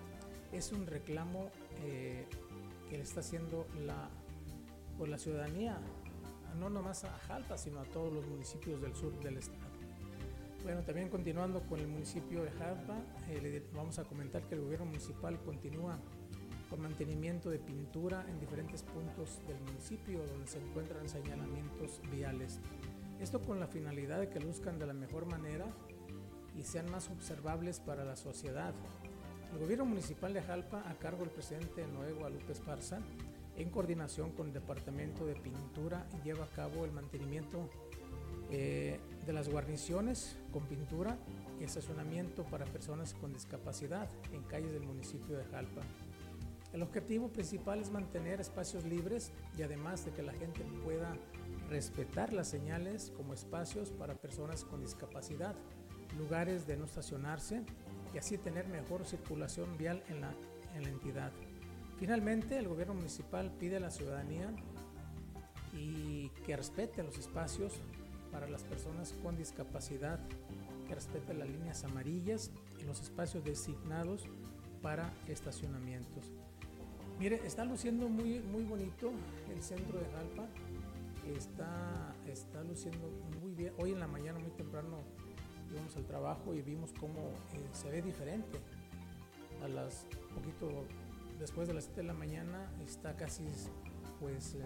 es 0.52 0.72
un 0.72 0.86
reclamo 0.86 1.50
eh, 1.84 2.26
que 2.88 2.96
le 2.96 3.04
está 3.04 3.20
haciendo 3.20 3.66
la, 3.84 4.08
la 5.06 5.18
ciudadanía, 5.18 5.78
no 6.58 6.70
nomás 6.70 7.04
a 7.04 7.18
Jalpa, 7.26 7.56
sino 7.56 7.80
a 7.80 7.84
todos 7.84 8.12
los 8.12 8.26
municipios 8.26 8.80
del 8.80 8.94
sur 8.94 9.12
del 9.20 9.38
estado. 9.38 9.68
Bueno, 10.64 10.82
también 10.82 11.08
continuando 11.08 11.60
con 11.62 11.78
el 11.78 11.86
municipio 11.86 12.42
de 12.42 12.50
Jalpa, 12.50 12.96
eh, 13.28 13.62
vamos 13.74 13.98
a 13.98 14.04
comentar 14.04 14.42
que 14.42 14.54
el 14.54 14.62
gobierno 14.62 14.86
municipal 14.86 15.38
continúa 15.42 15.98
con 16.68 16.82
mantenimiento 16.82 17.48
de 17.48 17.58
pintura 17.58 18.26
en 18.28 18.40
diferentes 18.40 18.82
puntos 18.82 19.40
del 19.46 19.58
municipio 19.60 20.18
donde 20.26 20.46
se 20.46 20.58
encuentran 20.58 21.08
señalamientos 21.08 22.00
viales. 22.12 22.60
Esto 23.20 23.40
con 23.40 23.58
la 23.58 23.66
finalidad 23.66 24.20
de 24.20 24.28
que 24.28 24.40
luzcan 24.40 24.78
de 24.78 24.86
la 24.86 24.92
mejor 24.92 25.26
manera 25.26 25.66
y 26.56 26.64
sean 26.64 26.90
más 26.90 27.08
observables 27.08 27.80
para 27.80 28.04
la 28.04 28.16
sociedad. 28.16 28.74
El 29.52 29.58
gobierno 29.58 29.86
municipal 29.86 30.34
de 30.34 30.42
Jalpa, 30.42 30.82
a 30.88 30.94
cargo 30.94 31.20
del 31.20 31.30
presidente 31.30 31.86
Noé 31.86 32.12
Guadalupe 32.12 32.52
Esparza, 32.52 32.98
en 33.56 33.70
coordinación 33.70 34.30
con 34.32 34.48
el 34.48 34.52
Departamento 34.52 35.24
de 35.24 35.34
Pintura, 35.34 36.06
lleva 36.22 36.44
a 36.44 36.48
cabo 36.48 36.84
el 36.84 36.92
mantenimiento 36.92 37.68
eh, 38.50 39.00
de 39.26 39.32
las 39.32 39.48
guarniciones 39.48 40.36
con 40.52 40.64
pintura 40.66 41.16
y 41.60 41.64
estacionamiento 41.64 42.44
para 42.44 42.66
personas 42.66 43.14
con 43.14 43.32
discapacidad 43.32 44.08
en 44.32 44.42
calles 44.42 44.72
del 44.72 44.84
municipio 44.84 45.36
de 45.36 45.44
Jalpa. 45.46 45.82
El 46.72 46.82
objetivo 46.82 47.28
principal 47.28 47.80
es 47.80 47.90
mantener 47.90 48.40
espacios 48.40 48.84
libres 48.84 49.32
y 49.56 49.62
además 49.62 50.04
de 50.04 50.12
que 50.12 50.22
la 50.22 50.34
gente 50.34 50.62
pueda 50.84 51.16
respetar 51.70 52.32
las 52.34 52.48
señales 52.48 53.12
como 53.16 53.32
espacios 53.32 53.90
para 53.90 54.14
personas 54.14 54.64
con 54.64 54.82
discapacidad, 54.82 55.54
lugares 56.18 56.66
de 56.66 56.76
no 56.76 56.84
estacionarse 56.84 57.64
y 58.14 58.18
así 58.18 58.38
tener 58.38 58.66
mejor 58.68 59.06
circulación 59.06 59.76
vial 59.76 60.02
en 60.08 60.20
la, 60.20 60.32
en 60.74 60.82
la 60.82 60.88
entidad. 60.88 61.32
Finalmente, 61.98 62.58
el 62.58 62.68
gobierno 62.68 62.94
municipal 62.94 63.50
pide 63.58 63.76
a 63.76 63.80
la 63.80 63.90
ciudadanía 63.90 64.50
y 65.72 66.28
que 66.46 66.56
respete 66.56 67.02
los 67.02 67.18
espacios 67.18 67.80
para 68.30 68.48
las 68.48 68.62
personas 68.62 69.14
con 69.22 69.36
discapacidad, 69.36 70.20
que 70.86 70.94
respete 70.94 71.34
las 71.34 71.48
líneas 71.48 71.84
amarillas 71.84 72.50
y 72.80 72.84
los 72.84 73.00
espacios 73.00 73.44
designados 73.44 74.26
para 74.82 75.12
estacionamientos. 75.26 76.32
Mire, 77.18 77.40
está 77.44 77.64
luciendo 77.64 78.08
muy, 78.08 78.40
muy 78.40 78.62
bonito 78.62 79.10
el 79.52 79.62
centro 79.62 79.98
de 79.98 80.06
Jalpa. 80.06 80.46
Está, 81.36 82.14
está 82.26 82.62
luciendo 82.62 83.10
muy 83.40 83.54
bien. 83.54 83.72
Hoy 83.78 83.92
en 83.92 84.00
la 84.00 84.06
mañana, 84.06 84.38
muy 84.38 84.50
temprano, 84.52 85.02
íbamos 85.72 85.96
al 85.96 86.04
trabajo 86.04 86.54
y 86.54 86.62
vimos 86.62 86.92
cómo 86.98 87.30
eh, 87.54 87.68
se 87.72 87.90
ve 87.90 88.02
diferente. 88.02 88.58
A 89.62 89.68
las 89.68 90.06
poquito 90.34 90.84
después 91.38 91.68
de 91.68 91.74
las 91.74 91.84
7 91.84 92.02
de 92.02 92.06
la 92.06 92.14
mañana 92.14 92.70
está 92.84 93.16
casi 93.16 93.44
pues 94.20 94.54
eh, 94.54 94.62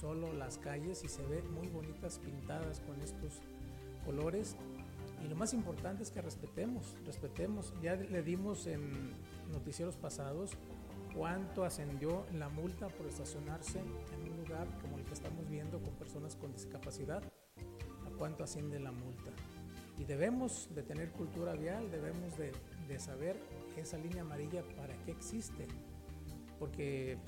solo 0.00 0.32
las 0.32 0.58
calles 0.58 1.04
y 1.04 1.08
se 1.08 1.24
ve 1.26 1.42
muy 1.42 1.68
bonitas 1.68 2.18
pintadas 2.18 2.80
con 2.80 3.00
estos 3.00 3.40
colores. 4.04 4.56
Y 5.24 5.28
lo 5.28 5.36
más 5.36 5.52
importante 5.52 6.02
es 6.02 6.10
que 6.10 6.22
respetemos, 6.22 6.96
respetemos. 7.04 7.74
Ya 7.82 7.94
le 7.96 8.22
dimos 8.22 8.66
en 8.66 9.12
noticieros 9.52 9.96
pasados 9.96 10.52
cuánto 11.14 11.64
ascendió 11.64 12.24
la 12.32 12.48
multa 12.48 12.88
por 12.88 13.06
estacionarse 13.06 13.80
en 13.80 14.32
un 14.32 14.36
lugar 14.38 14.66
como 14.80 14.98
el 14.98 15.04
que 15.04 15.14
estamos 15.14 15.48
viendo 15.48 15.80
con 15.80 15.92
personas 15.94 16.36
con 16.36 16.52
discapacidad, 16.52 17.22
a 18.06 18.16
cuánto 18.16 18.44
asciende 18.44 18.78
la 18.80 18.92
multa. 18.92 19.30
Y 20.00 20.04
debemos 20.04 20.68
de 20.74 20.82
tener 20.82 21.10
cultura 21.10 21.52
vial, 21.52 21.90
debemos 21.90 22.36
de, 22.38 22.52
de 22.88 22.98
saber 22.98 23.36
esa 23.76 23.98
línea 23.98 24.22
amarilla 24.22 24.62
para 24.76 24.96
qué 25.04 25.10
existe, 25.12 25.68
porque 26.58 27.18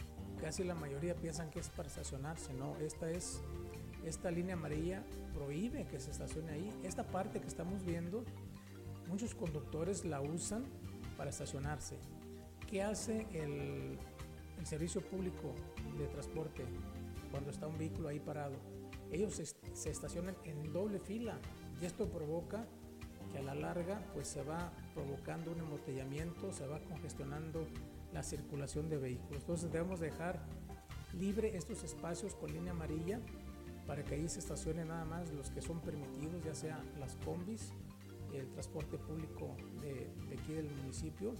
casi 0.40 0.64
la 0.64 0.74
mayoría 0.74 1.14
piensan 1.14 1.50
que 1.50 1.60
es 1.60 1.68
para 1.68 1.88
estacionarse, 1.88 2.54
no, 2.54 2.76
esta 2.78 3.10
es 3.10 3.42
esta 4.04 4.32
línea 4.32 4.54
amarilla 4.54 5.04
prohíbe 5.32 5.86
que 5.86 6.00
se 6.00 6.10
estacione 6.10 6.50
ahí. 6.52 6.80
Esta 6.82 7.04
parte 7.04 7.40
que 7.40 7.46
estamos 7.46 7.84
viendo, 7.84 8.24
muchos 9.08 9.34
conductores 9.34 10.04
la 10.04 10.20
usan 10.20 10.64
para 11.16 11.30
estacionarse. 11.30 11.96
¿Qué 12.68 12.82
hace 12.82 13.26
el, 13.32 13.98
el 14.58 14.66
servicio 14.66 15.00
público 15.02 15.54
de 15.98 16.06
transporte 16.08 16.64
cuando 17.30 17.50
está 17.50 17.66
un 17.68 17.78
vehículo 17.78 18.08
ahí 18.08 18.18
parado? 18.18 18.56
Ellos 19.12 19.34
se, 19.34 19.46
se 19.74 19.90
estacionan 19.90 20.34
en 20.44 20.72
doble 20.72 20.98
fila 20.98 21.38
y 21.82 21.84
esto 21.84 22.06
provoca 22.06 22.64
que 23.32 23.38
a 23.38 23.42
la 23.42 23.56
larga 23.56 24.00
pues 24.14 24.28
se 24.28 24.42
va 24.44 24.72
provocando 24.94 25.50
un 25.50 25.58
embotellamiento, 25.58 26.52
se 26.52 26.66
va 26.66 26.78
congestionando 26.78 27.66
la 28.12 28.22
circulación 28.22 28.88
de 28.88 28.98
vehículos. 28.98 29.40
Entonces 29.40 29.72
debemos 29.72 29.98
dejar 29.98 30.38
libre 31.18 31.56
estos 31.56 31.82
espacios 31.82 32.36
con 32.36 32.52
línea 32.52 32.70
amarilla 32.70 33.20
para 33.86 34.04
que 34.04 34.14
ahí 34.14 34.28
se 34.28 34.38
estacionen 34.38 34.88
nada 34.88 35.04
más 35.04 35.32
los 35.32 35.50
que 35.50 35.60
son 35.60 35.80
permitidos, 35.80 36.44
ya 36.44 36.54
sea 36.54 36.80
las 37.00 37.16
combis, 37.16 37.72
el 38.32 38.48
transporte 38.50 38.96
público 38.96 39.56
de, 39.80 40.08
de 40.28 40.38
aquí 40.40 40.52
del 40.52 40.70
municipio 40.70 41.34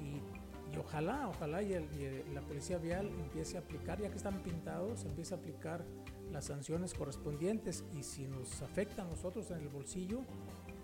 y, 0.00 0.74
y 0.74 0.78
ojalá, 0.78 1.28
ojalá 1.28 1.62
y, 1.62 1.72
el, 1.74 1.84
y, 1.94 2.34
la 2.34 2.40
policía 2.40 2.78
vial 2.78 3.06
empiece 3.20 3.56
a 3.56 3.60
aplicar, 3.60 4.00
ya 4.00 4.10
que 4.10 4.16
están 4.16 4.42
pintados, 4.42 5.04
empiece 5.04 5.34
a 5.34 5.38
aplicar 5.38 5.84
las 6.32 6.46
sanciones 6.46 6.94
correspondientes 6.94 7.84
y 7.96 8.02
si 8.02 8.26
nos 8.26 8.62
afecta 8.62 9.02
a 9.02 9.06
nosotros 9.06 9.50
en 9.50 9.58
el 9.58 9.68
bolsillo, 9.68 10.20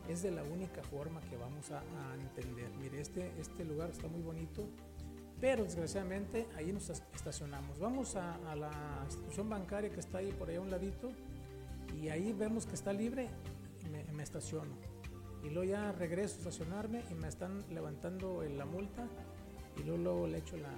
es 0.08 0.22
de 0.22 0.30
la 0.30 0.42
única 0.42 0.82
forma 0.82 1.20
que 1.22 1.36
vamos 1.36 1.70
a, 1.70 1.82
entender. 2.20 2.70
Mire, 2.80 3.00
este, 3.00 3.32
este 3.38 3.64
lugar 3.64 3.90
está 3.90 4.08
muy 4.08 4.22
bonito, 4.22 4.68
pero 5.40 5.64
desgraciadamente 5.64 6.46
ahí 6.56 6.72
nos 6.72 6.88
estacionamos. 6.90 7.78
Vamos 7.78 8.16
a, 8.16 8.34
a, 8.50 8.56
la 8.56 9.02
institución 9.04 9.48
bancaria 9.48 9.90
que 9.90 10.00
está 10.00 10.18
ahí 10.18 10.32
por 10.32 10.48
ahí 10.48 10.56
a 10.56 10.60
un 10.60 10.70
ladito 10.70 11.10
y 12.00 12.08
ahí 12.08 12.32
vemos 12.32 12.66
que 12.66 12.74
está 12.74 12.92
libre 12.92 13.28
y 13.84 13.88
me, 13.88 14.04
me 14.12 14.22
estaciono. 14.22 14.74
Y 15.42 15.50
luego 15.50 15.64
ya 15.70 15.92
regreso 15.92 16.36
a 16.36 16.38
estacionarme 16.38 17.04
y 17.10 17.14
me 17.14 17.28
están 17.28 17.64
levantando 17.70 18.42
la 18.42 18.64
multa 18.64 19.06
y 19.76 19.82
luego, 19.84 20.02
luego 20.02 20.26
le 20.26 20.38
echo 20.38 20.56
la, 20.56 20.70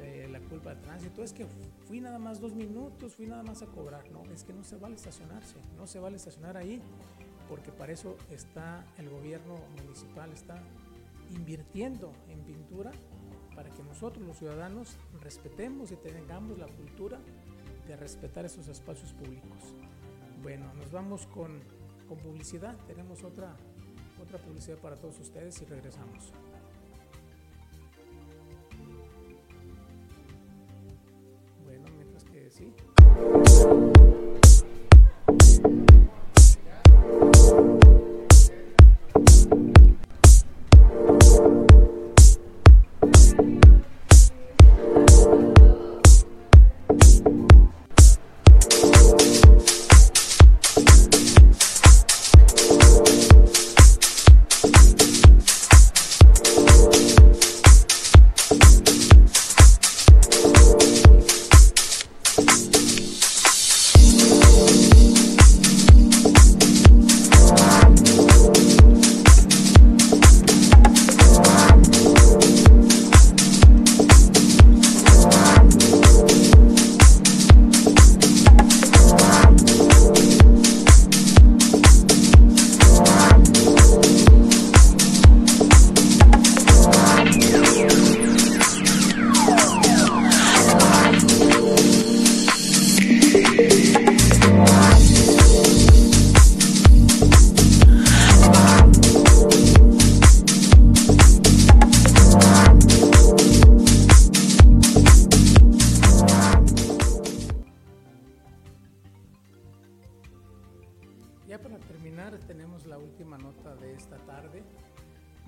eh, 0.00 0.28
la 0.30 0.40
culpa 0.40 0.74
de 0.74 0.82
tránsito. 0.82 1.22
Es 1.22 1.32
que 1.32 1.46
fui 1.86 2.00
nada 2.00 2.18
más 2.18 2.40
dos 2.40 2.54
minutos, 2.54 3.14
fui 3.16 3.26
nada 3.26 3.42
más 3.42 3.62
a 3.62 3.66
cobrar. 3.66 4.10
No, 4.10 4.22
es 4.32 4.44
que 4.44 4.52
no 4.52 4.64
se 4.64 4.76
vale 4.76 4.96
estacionarse, 4.96 5.56
no 5.76 5.86
se 5.86 5.98
vale 5.98 6.16
estacionar 6.16 6.56
ahí 6.56 6.80
porque 7.48 7.72
para 7.72 7.92
eso 7.92 8.16
está 8.30 8.84
el 8.98 9.08
gobierno 9.08 9.56
municipal, 9.82 10.30
está 10.32 10.62
invirtiendo 11.30 12.12
en 12.28 12.40
pintura 12.40 12.92
para 13.54 13.70
que 13.70 13.82
nosotros 13.82 14.24
los 14.24 14.36
ciudadanos 14.36 14.96
respetemos 15.20 15.90
y 15.90 15.96
tengamos 15.96 16.58
la 16.58 16.66
cultura 16.66 17.18
de 17.86 17.96
respetar 17.96 18.44
esos 18.44 18.68
espacios 18.68 19.12
públicos. 19.14 19.74
Bueno, 20.42 20.72
nos 20.74 20.92
vamos 20.92 21.26
con, 21.26 21.60
con 22.06 22.18
publicidad, 22.18 22.76
tenemos 22.86 23.24
otra, 23.24 23.56
otra 24.22 24.38
publicidad 24.38 24.78
para 24.78 24.96
todos 24.96 25.18
ustedes 25.18 25.60
y 25.62 25.64
regresamos. 25.64 26.32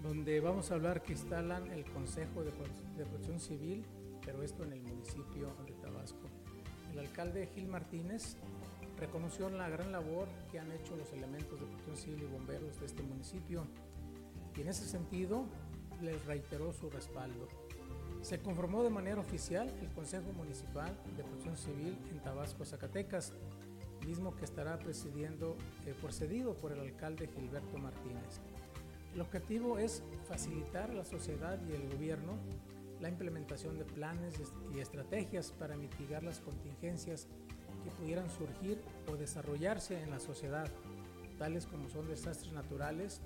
Donde 0.02 0.40
vamos 0.40 0.70
a 0.70 0.74
hablar 0.74 1.02
que 1.02 1.12
instalan 1.12 1.70
el 1.70 1.84
Consejo 1.84 2.42
de, 2.42 2.52
Protección 2.52 3.40
Civil, 3.40 3.84
pero 4.24 4.42
esto 4.42 4.64
en 4.64 4.72
el 4.72 4.82
municipio 4.82 5.54
de 5.66 5.72
Tabasco. 5.74 6.28
El 6.92 6.98
alcalde 6.98 7.48
Gil 7.54 7.68
Martínez 7.68 8.36
reconoció 8.98 9.48
la 9.50 9.68
gran 9.68 9.92
labor 9.92 10.28
que 10.50 10.58
han 10.58 10.70
hecho 10.72 10.96
los 10.96 11.12
elementos 11.12 11.58
de 11.60 11.66
protección 11.66 11.96
civil 11.96 12.22
y 12.22 12.32
bomberos 12.32 12.78
de 12.80 12.86
este 12.86 13.02
municipio 13.02 13.66
y 14.56 14.60
en 14.60 14.68
ese 14.68 14.86
sentido 14.86 15.46
les 16.02 16.24
reiteró 16.26 16.72
su 16.72 16.90
respaldo. 16.90 17.48
Se 18.22 18.40
conformó 18.40 18.82
de 18.82 18.90
manera 18.90 19.20
oficial 19.20 19.72
el 19.80 19.88
Consejo 19.92 20.32
Municipal 20.32 20.94
de 21.16 21.22
Protección 21.22 21.56
Civil 21.56 21.98
en 22.10 22.20
Tabasco, 22.20 22.64
Zacatecas, 22.64 23.32
mismo 24.04 24.34
que 24.36 24.44
estará 24.44 24.78
presidiendo, 24.78 25.56
eh, 25.86 25.94
por 26.60 26.72
el 26.72 26.80
alcalde 26.80 27.28
Gilberto 27.28 27.78
Martínez. 27.78 28.40
El 29.14 29.20
objetivo 29.20 29.79
es 29.79 30.03
facilitar 30.29 30.90
a 30.90 30.94
la 30.94 31.05
sociedad 31.05 31.59
y 31.68 31.73
el 31.73 31.88
gobierno 31.90 32.38
la 33.01 33.09
implementación 33.09 33.79
de 33.79 33.85
planes 33.85 34.35
y 34.75 34.79
estrategias 34.79 35.53
para 35.53 35.77
mitigar 35.77 36.23
las 36.23 36.40
contingencias 36.40 37.27
que 37.83 37.90
pudieran 37.90 38.29
surgir 38.31 38.81
o 39.11 39.16
desarrollarse 39.16 40.01
en 40.03 40.11
la 40.11 40.20
sociedad, 40.20 40.68
tales 41.38 41.66
como 41.66 41.88
son 41.88 42.09
desastres 42.09 42.53
naturales 42.53 43.20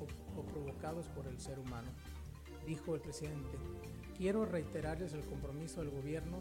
o, 0.00 0.42
provocados 0.42 1.06
por 1.08 1.26
el 1.26 1.38
ser 1.38 1.58
humano. 1.58 1.88
Dijo 2.66 2.94
el 2.94 3.00
presidente, 3.00 3.58
quiero 4.16 4.44
reiterarles 4.44 5.12
el 5.12 5.24
compromiso 5.24 5.80
del 5.80 5.90
gobierno 5.90 6.38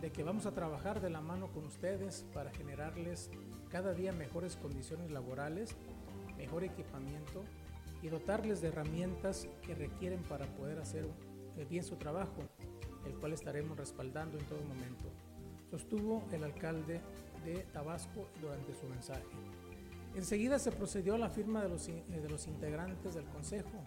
de 0.00 0.10
que 0.10 0.24
vamos 0.24 0.46
a 0.46 0.52
trabajar 0.52 1.00
de 1.00 1.10
la 1.10 1.20
mano 1.20 1.48
con 1.52 1.64
ustedes 1.64 2.26
para 2.34 2.50
generarles 2.50 3.30
cada 3.70 3.94
día 3.94 4.12
mejores 4.12 4.56
condiciones 4.56 5.10
laborales, 5.10 5.74
mejor 6.36 6.64
equipamiento 6.64 7.44
y 8.06 8.08
dotarles 8.08 8.60
de 8.60 8.68
herramientas 8.68 9.48
que 9.62 9.74
requieren 9.74 10.22
para 10.22 10.46
poder 10.54 10.78
hacer 10.78 11.08
bien 11.68 11.82
su 11.82 11.96
trabajo, 11.96 12.40
el 13.04 13.14
cual 13.16 13.32
estaremos 13.32 13.76
respaldando 13.76 14.38
en 14.38 14.44
todo 14.44 14.60
momento, 14.60 15.10
sostuvo 15.68 16.22
el 16.30 16.44
alcalde 16.44 17.00
de 17.44 17.64
Tabasco 17.72 18.28
durante 18.40 18.74
su 18.74 18.86
mensaje. 18.86 19.26
Enseguida 20.14 20.60
se 20.60 20.70
procedió 20.70 21.16
a 21.16 21.18
la 21.18 21.30
firma 21.30 21.64
de 21.64 21.68
los, 21.68 21.86
de 21.88 22.28
los 22.30 22.46
integrantes 22.46 23.14
del 23.16 23.24
Consejo, 23.24 23.82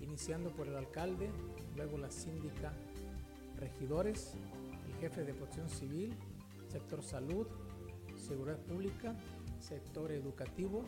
iniciando 0.00 0.48
por 0.50 0.66
el 0.66 0.76
alcalde, 0.76 1.30
luego 1.76 1.98
la 1.98 2.10
síndica, 2.10 2.72
regidores, 3.58 4.36
el 4.86 4.94
jefe 5.00 5.22
de 5.22 5.34
protección 5.34 5.68
civil, 5.68 6.16
sector 6.66 7.02
salud, 7.02 7.46
seguridad 8.16 8.58
pública, 8.60 9.14
sector 9.58 10.12
educativo, 10.12 10.82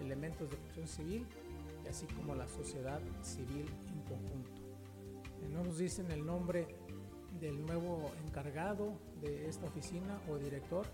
elementos 0.00 0.48
de 0.48 0.56
protección 0.56 0.88
civil 0.88 1.26
así 1.88 2.06
como 2.06 2.34
la 2.34 2.46
sociedad 2.48 3.00
civil 3.22 3.66
en 3.92 4.00
conjunto. 4.02 4.50
Eh, 5.42 5.48
no 5.52 5.64
nos 5.64 5.78
dicen 5.78 6.10
el 6.10 6.24
nombre 6.24 6.66
del 7.40 7.64
nuevo 7.64 8.10
encargado 8.26 8.92
de 9.20 9.48
esta 9.48 9.66
oficina 9.66 10.20
o 10.28 10.36
director, 10.36 10.86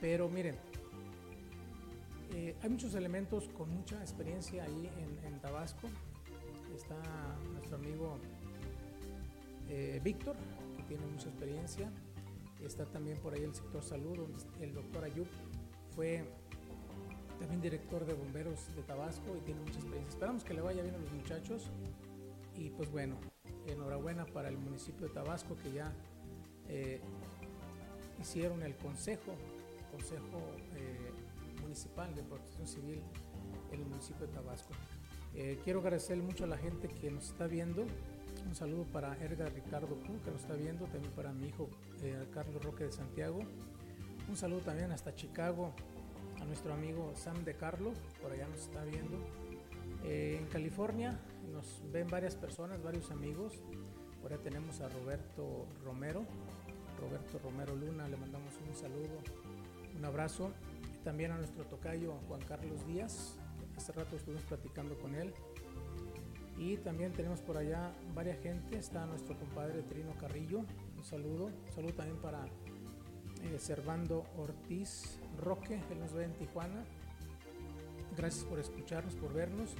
pero 0.00 0.28
miren, 0.28 0.56
eh, 2.34 2.56
hay 2.62 2.68
muchos 2.70 2.94
elementos 2.94 3.48
con 3.48 3.70
mucha 3.70 4.00
experiencia 4.00 4.64
ahí 4.64 4.90
en 5.24 5.40
Tabasco 5.40 5.88
está 6.80 6.96
nuestro 7.52 7.76
amigo 7.76 8.18
eh, 9.68 10.00
Víctor, 10.02 10.36
que 10.76 10.82
tiene 10.84 11.06
mucha 11.06 11.28
experiencia. 11.28 11.90
Está 12.64 12.84
también 12.86 13.18
por 13.18 13.34
ahí 13.34 13.42
el 13.42 13.54
sector 13.54 13.82
salud, 13.82 14.16
donde 14.16 14.38
el 14.60 14.74
doctor 14.74 15.04
Ayub 15.04 15.26
fue 15.94 16.24
también 17.40 17.62
director 17.62 18.04
de 18.04 18.12
bomberos 18.12 18.74
de 18.76 18.82
Tabasco 18.82 19.34
y 19.36 19.40
tiene 19.40 19.60
mucha 19.60 19.78
experiencia. 19.78 20.10
Esperamos 20.10 20.44
que 20.44 20.54
le 20.54 20.60
vaya 20.60 20.82
bien 20.82 20.94
a 20.94 20.98
los 20.98 21.10
muchachos. 21.10 21.70
Y 22.54 22.68
pues 22.70 22.90
bueno, 22.90 23.16
enhorabuena 23.66 24.26
para 24.26 24.48
el 24.48 24.58
municipio 24.58 25.08
de 25.08 25.14
Tabasco 25.14 25.56
que 25.56 25.72
ya 25.72 25.92
eh, 26.68 27.00
hicieron 28.20 28.62
el 28.62 28.76
consejo, 28.76 29.32
consejo 29.90 30.38
eh, 30.76 31.12
municipal 31.62 32.14
de 32.14 32.22
protección 32.22 32.68
civil 32.68 33.00
en 33.72 33.80
el 33.80 33.86
municipio 33.86 34.26
de 34.26 34.32
Tabasco. 34.34 34.74
Eh, 35.34 35.58
quiero 35.64 35.80
agradecer 35.80 36.18
mucho 36.18 36.44
a 36.44 36.46
la 36.46 36.58
gente 36.58 36.88
que 36.88 37.10
nos 37.10 37.30
está 37.30 37.46
viendo. 37.46 37.86
Un 38.46 38.54
saludo 38.54 38.84
para 38.84 39.16
Erga 39.16 39.46
Ricardo 39.46 39.96
Pú, 39.96 40.20
que 40.22 40.30
nos 40.30 40.42
está 40.42 40.54
viendo, 40.54 40.84
también 40.86 41.12
para 41.14 41.32
mi 41.32 41.48
hijo 41.48 41.68
Carlos 42.32 42.62
Roque 42.62 42.84
de 42.84 42.92
Santiago. 42.92 43.40
Un 44.28 44.36
saludo 44.36 44.60
también 44.60 44.92
hasta 44.92 45.14
Chicago 45.14 45.74
a 46.40 46.44
nuestro 46.44 46.72
amigo 46.72 47.12
Sam 47.14 47.44
de 47.44 47.54
Carlo, 47.54 47.92
por 48.22 48.32
allá 48.32 48.48
nos 48.48 48.60
está 48.60 48.84
viendo. 48.84 49.18
Eh, 50.04 50.38
en 50.40 50.46
California 50.46 51.18
nos 51.52 51.82
ven 51.92 52.08
varias 52.08 52.36
personas, 52.36 52.82
varios 52.82 53.10
amigos. 53.10 53.60
Por 54.22 54.32
allá 54.32 54.42
tenemos 54.42 54.80
a 54.80 54.88
Roberto 54.88 55.66
Romero, 55.84 56.24
Roberto 57.00 57.38
Romero 57.38 57.74
Luna, 57.74 58.08
le 58.08 58.16
mandamos 58.16 58.54
un 58.66 58.74
saludo, 58.74 59.18
un 59.96 60.04
abrazo. 60.04 60.52
También 61.04 61.32
a 61.32 61.38
nuestro 61.38 61.64
tocayo 61.64 62.14
Juan 62.28 62.42
Carlos 62.42 62.86
Díaz, 62.86 63.38
Hace 63.76 63.92
rato 63.92 64.16
estuvimos 64.16 64.44
platicando 64.44 64.98
con 64.98 65.14
él. 65.14 65.32
Y 66.58 66.76
también 66.76 67.12
tenemos 67.12 67.40
por 67.40 67.56
allá 67.56 67.92
varias 68.14 68.38
gente. 68.40 68.76
Está 68.76 69.06
nuestro 69.06 69.38
compadre 69.38 69.82
Trino 69.84 70.12
Carrillo. 70.20 70.66
Un 70.98 71.02
saludo. 71.02 71.46
Un 71.46 71.72
saludo 71.72 71.94
también 71.94 72.18
para 72.18 72.44
eh, 72.44 73.58
Servando 73.58 74.26
Ortiz 74.36 75.18
Roque. 75.40 75.80
Él 75.90 75.98
nos 75.98 76.12
ve 76.12 76.24
en 76.24 76.32
Tijuana. 76.34 76.84
Gracias 78.16 78.44
por 78.44 78.58
escucharnos, 78.58 79.14
por 79.16 79.32
vernos. 79.32 79.74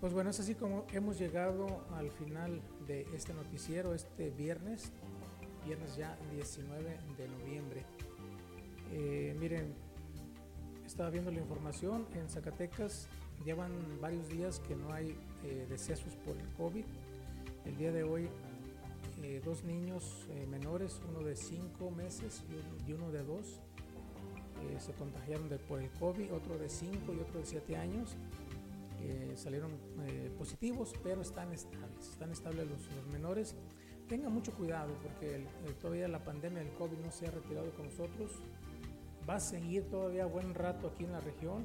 Pues 0.00 0.12
bueno, 0.12 0.30
es 0.30 0.40
así 0.40 0.54
como 0.54 0.84
hemos 0.92 1.18
llegado 1.18 1.84
al 1.94 2.10
final 2.10 2.60
de 2.86 3.06
este 3.14 3.32
noticiero 3.32 3.94
este 3.94 4.30
viernes, 4.30 4.92
viernes 5.64 5.96
ya 5.96 6.18
19 6.32 6.98
de 7.16 7.28
noviembre. 7.28 7.84
Eh, 8.92 9.36
miren, 9.38 9.74
estaba 10.84 11.10
viendo 11.10 11.30
la 11.30 11.38
información 11.38 12.06
en 12.14 12.28
Zacatecas 12.28 13.08
Llevan 13.42 13.72
varios 14.00 14.28
días 14.28 14.58
que 14.60 14.74
no 14.74 14.92
hay 14.92 15.18
eh, 15.42 15.66
decesos 15.68 16.14
por 16.16 16.36
el 16.36 16.48
COVID. 16.54 16.84
El 17.66 17.76
día 17.76 17.92
de 17.92 18.04
hoy 18.04 18.28
eh, 19.22 19.42
dos 19.44 19.64
niños 19.64 20.26
eh, 20.30 20.46
menores, 20.46 21.00
uno 21.10 21.20
de 21.20 21.36
cinco 21.36 21.90
meses 21.90 22.42
y 22.86 22.92
uno 22.92 23.10
de 23.10 23.22
dos, 24.72 24.84
se 24.84 24.92
contagiaron 24.92 25.48
de, 25.48 25.58
por 25.58 25.80
el 25.80 25.90
COVID, 25.90 26.32
otro 26.32 26.58
de 26.58 26.68
cinco 26.68 27.12
y 27.14 27.20
otro 27.20 27.40
de 27.40 27.46
siete 27.46 27.76
años. 27.76 28.16
salieron 29.36 29.70
positivos, 30.38 30.94
pero 31.02 31.20
están 31.20 31.52
estables, 31.52 32.08
están 32.10 32.30
estables 32.30 32.66
los, 32.66 33.12
menores. 33.12 33.54
Tengan 34.08 34.32
mucho 34.32 34.52
cuidado 34.52 34.92
porque 35.02 35.46
todavía 35.80 36.08
la 36.08 36.22
pandemia 36.22 36.60
del 36.60 36.72
COVID 36.74 36.98
no 36.98 37.10
se 37.10 37.26
ha 37.26 37.30
retirado 37.30 37.70
con 37.72 37.86
nosotros. 37.86 38.32
Va 39.28 39.36
a 39.36 39.40
seguir 39.40 39.84
todavía 39.90 40.26
buen 40.26 40.54
rato 40.54 40.88
aquí 40.88 41.04
en 41.04 41.12
la 41.12 41.20
región 41.20 41.64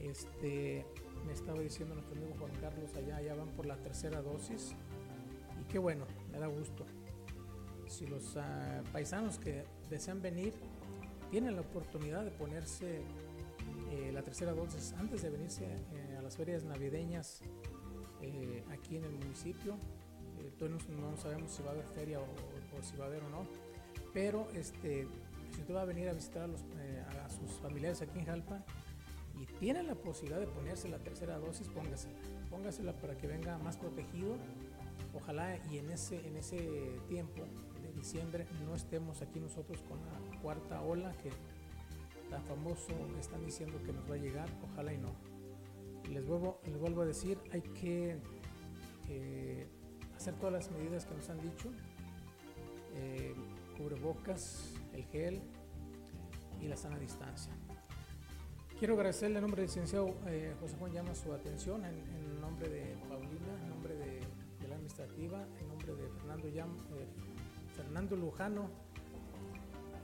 este, 0.00 0.84
me 1.26 1.32
estaba 1.32 1.60
diciendo 1.60 1.94
nuestro 1.94 2.16
amigo 2.16 2.34
Juan 2.38 2.52
Carlos 2.60 2.94
allá, 2.94 3.20
ya 3.22 3.34
van 3.34 3.48
por 3.48 3.66
la 3.66 3.76
tercera 3.76 4.20
dosis. 4.22 4.74
Y 5.60 5.64
qué 5.72 5.78
bueno, 5.78 6.04
me 6.30 6.38
da 6.38 6.46
gusto. 6.46 6.84
Si 7.88 8.06
los 8.06 8.36
ah, 8.36 8.82
paisanos 8.92 9.38
que 9.38 9.64
desean 9.88 10.20
venir 10.20 10.54
tienen 11.34 11.56
la 11.56 11.62
oportunidad 11.62 12.22
de 12.22 12.30
ponerse 12.30 13.00
eh, 13.90 14.12
la 14.12 14.22
tercera 14.22 14.52
dosis 14.52 14.92
antes 14.92 15.22
de 15.22 15.30
venirse 15.30 15.64
eh, 15.64 16.16
a 16.16 16.22
las 16.22 16.36
ferias 16.36 16.62
navideñas 16.62 17.40
eh, 18.22 18.62
aquí 18.70 18.98
en 18.98 19.04
el 19.04 19.10
municipio. 19.10 19.76
todavía 20.60 20.78
no, 20.96 21.16
sabemos 21.16 21.50
si 21.50 21.64
va 21.64 21.70
a 21.70 21.72
haber 21.72 21.86
feria 21.86 22.20
o, 22.20 22.82
si 22.84 22.96
va 22.96 23.06
a 23.06 23.08
haber 23.08 23.24
o 23.24 23.30
no. 23.30 23.48
Pero 24.12 24.46
este, 24.54 25.08
si 25.52 25.60
usted 25.62 25.74
va 25.74 25.82
a 25.82 25.86
venir 25.86 26.08
a 26.08 26.12
visitar 26.12 26.44
a, 26.44 26.46
los, 26.46 26.62
a 26.62 27.28
sus 27.30 27.58
familiares 27.58 28.00
aquí 28.00 28.20
en 28.20 28.26
Jalpa, 28.26 28.64
y 29.36 29.44
tiene 29.58 29.82
la 29.82 29.96
posibilidad 29.96 30.38
de 30.38 30.46
ponerse 30.46 30.88
la 30.88 30.98
tercera 30.98 31.38
dosis, 31.38 31.66
póngasela. 31.66 32.14
Póngasela 32.48 32.92
para 32.92 33.18
que 33.18 33.26
venga 33.26 33.58
más 33.58 33.76
protegido. 33.76 34.36
Ojalá 35.12 35.58
y 35.68 35.78
en 35.78 35.90
ese, 35.90 36.24
en 36.28 36.36
ese 36.36 36.60
tiempo 37.08 37.42
diciembre 38.04 38.46
no 38.66 38.74
estemos 38.74 39.22
aquí 39.22 39.40
nosotros 39.40 39.80
con 39.88 39.98
la 39.98 40.40
cuarta 40.42 40.82
ola 40.82 41.10
que 41.22 41.30
tan 42.28 42.44
famoso 42.44 42.92
están 43.18 43.42
diciendo 43.46 43.80
que 43.82 43.94
nos 43.94 44.08
va 44.10 44.16
a 44.16 44.18
llegar. 44.18 44.46
Ojalá 44.70 44.92
y 44.92 44.98
no. 44.98 45.14
les 46.12 46.26
vuelvo, 46.26 46.60
les 46.66 46.78
vuelvo 46.78 47.00
a 47.00 47.06
decir, 47.06 47.38
hay 47.50 47.62
que 47.62 48.18
eh, 49.08 49.66
hacer 50.14 50.34
todas 50.34 50.52
las 50.52 50.70
medidas 50.70 51.06
que 51.06 51.14
nos 51.14 51.30
han 51.30 51.40
dicho. 51.40 51.70
Eh, 52.96 53.34
cubrebocas, 53.78 54.74
el 54.92 55.04
gel 55.06 55.40
y 56.60 56.68
la 56.68 56.76
sana 56.76 56.98
distancia. 56.98 57.54
Quiero 58.78 58.94
agradecerle 58.94 59.36
en 59.36 59.42
nombre 59.42 59.62
del 59.62 59.70
licenciado 59.70 60.14
eh, 60.26 60.54
José 60.60 60.76
Juan 60.78 60.92
Llama 60.92 61.14
su 61.14 61.32
atención, 61.32 61.82
en, 61.86 62.40
nombre 62.40 62.68
de 62.68 62.96
Paulina, 63.08 63.62
en 63.62 63.68
nombre 63.70 63.94
de, 63.96 64.20
la 64.68 64.74
administrativa, 64.74 65.46
en 65.58 65.68
nombre 65.68 65.94
de 65.94 66.08
Fernando, 66.10 66.48
eh, 66.48 67.24
Fernando 67.76 68.16
Lujano, 68.16 68.70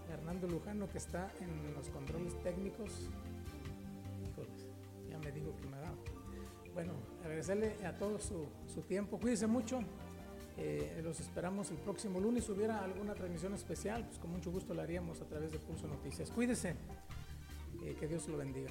Fernando 0.08 0.48
Lujano 0.48 0.88
que 0.88 0.98
está 0.98 1.30
en 1.40 1.74
los 1.74 1.88
controles 1.88 2.40
técnicos. 2.42 3.08
ya 5.08 5.18
me 5.18 5.32
dijo 5.32 5.54
que 5.56 5.66
me 5.66 5.76
da. 5.78 5.92
bueno, 6.74 6.92
agradecerle 7.22 7.74
a 7.84 7.96
todos 7.96 8.24
su, 8.24 8.46
su 8.66 8.82
tiempo. 8.82 9.18
Cuídense 9.18 9.46
mucho. 9.46 9.80
Eh, 10.56 11.00
los 11.02 11.20
esperamos 11.20 11.70
el 11.70 11.78
próximo 11.78 12.20
lunes. 12.20 12.44
Si 12.44 12.52
hubiera 12.52 12.82
alguna 12.84 13.14
transmisión 13.14 13.54
especial, 13.54 14.04
pues 14.04 14.18
con 14.18 14.30
mucho 14.30 14.50
gusto 14.50 14.74
la 14.74 14.82
haríamos 14.82 15.20
a 15.20 15.24
través 15.24 15.52
de 15.52 15.58
Pulso 15.58 15.86
Noticias. 15.86 16.30
Cuídese. 16.30 16.74
Eh, 17.82 17.96
que 17.98 18.06
Dios 18.06 18.28
lo 18.28 18.36
bendiga. 18.36 18.70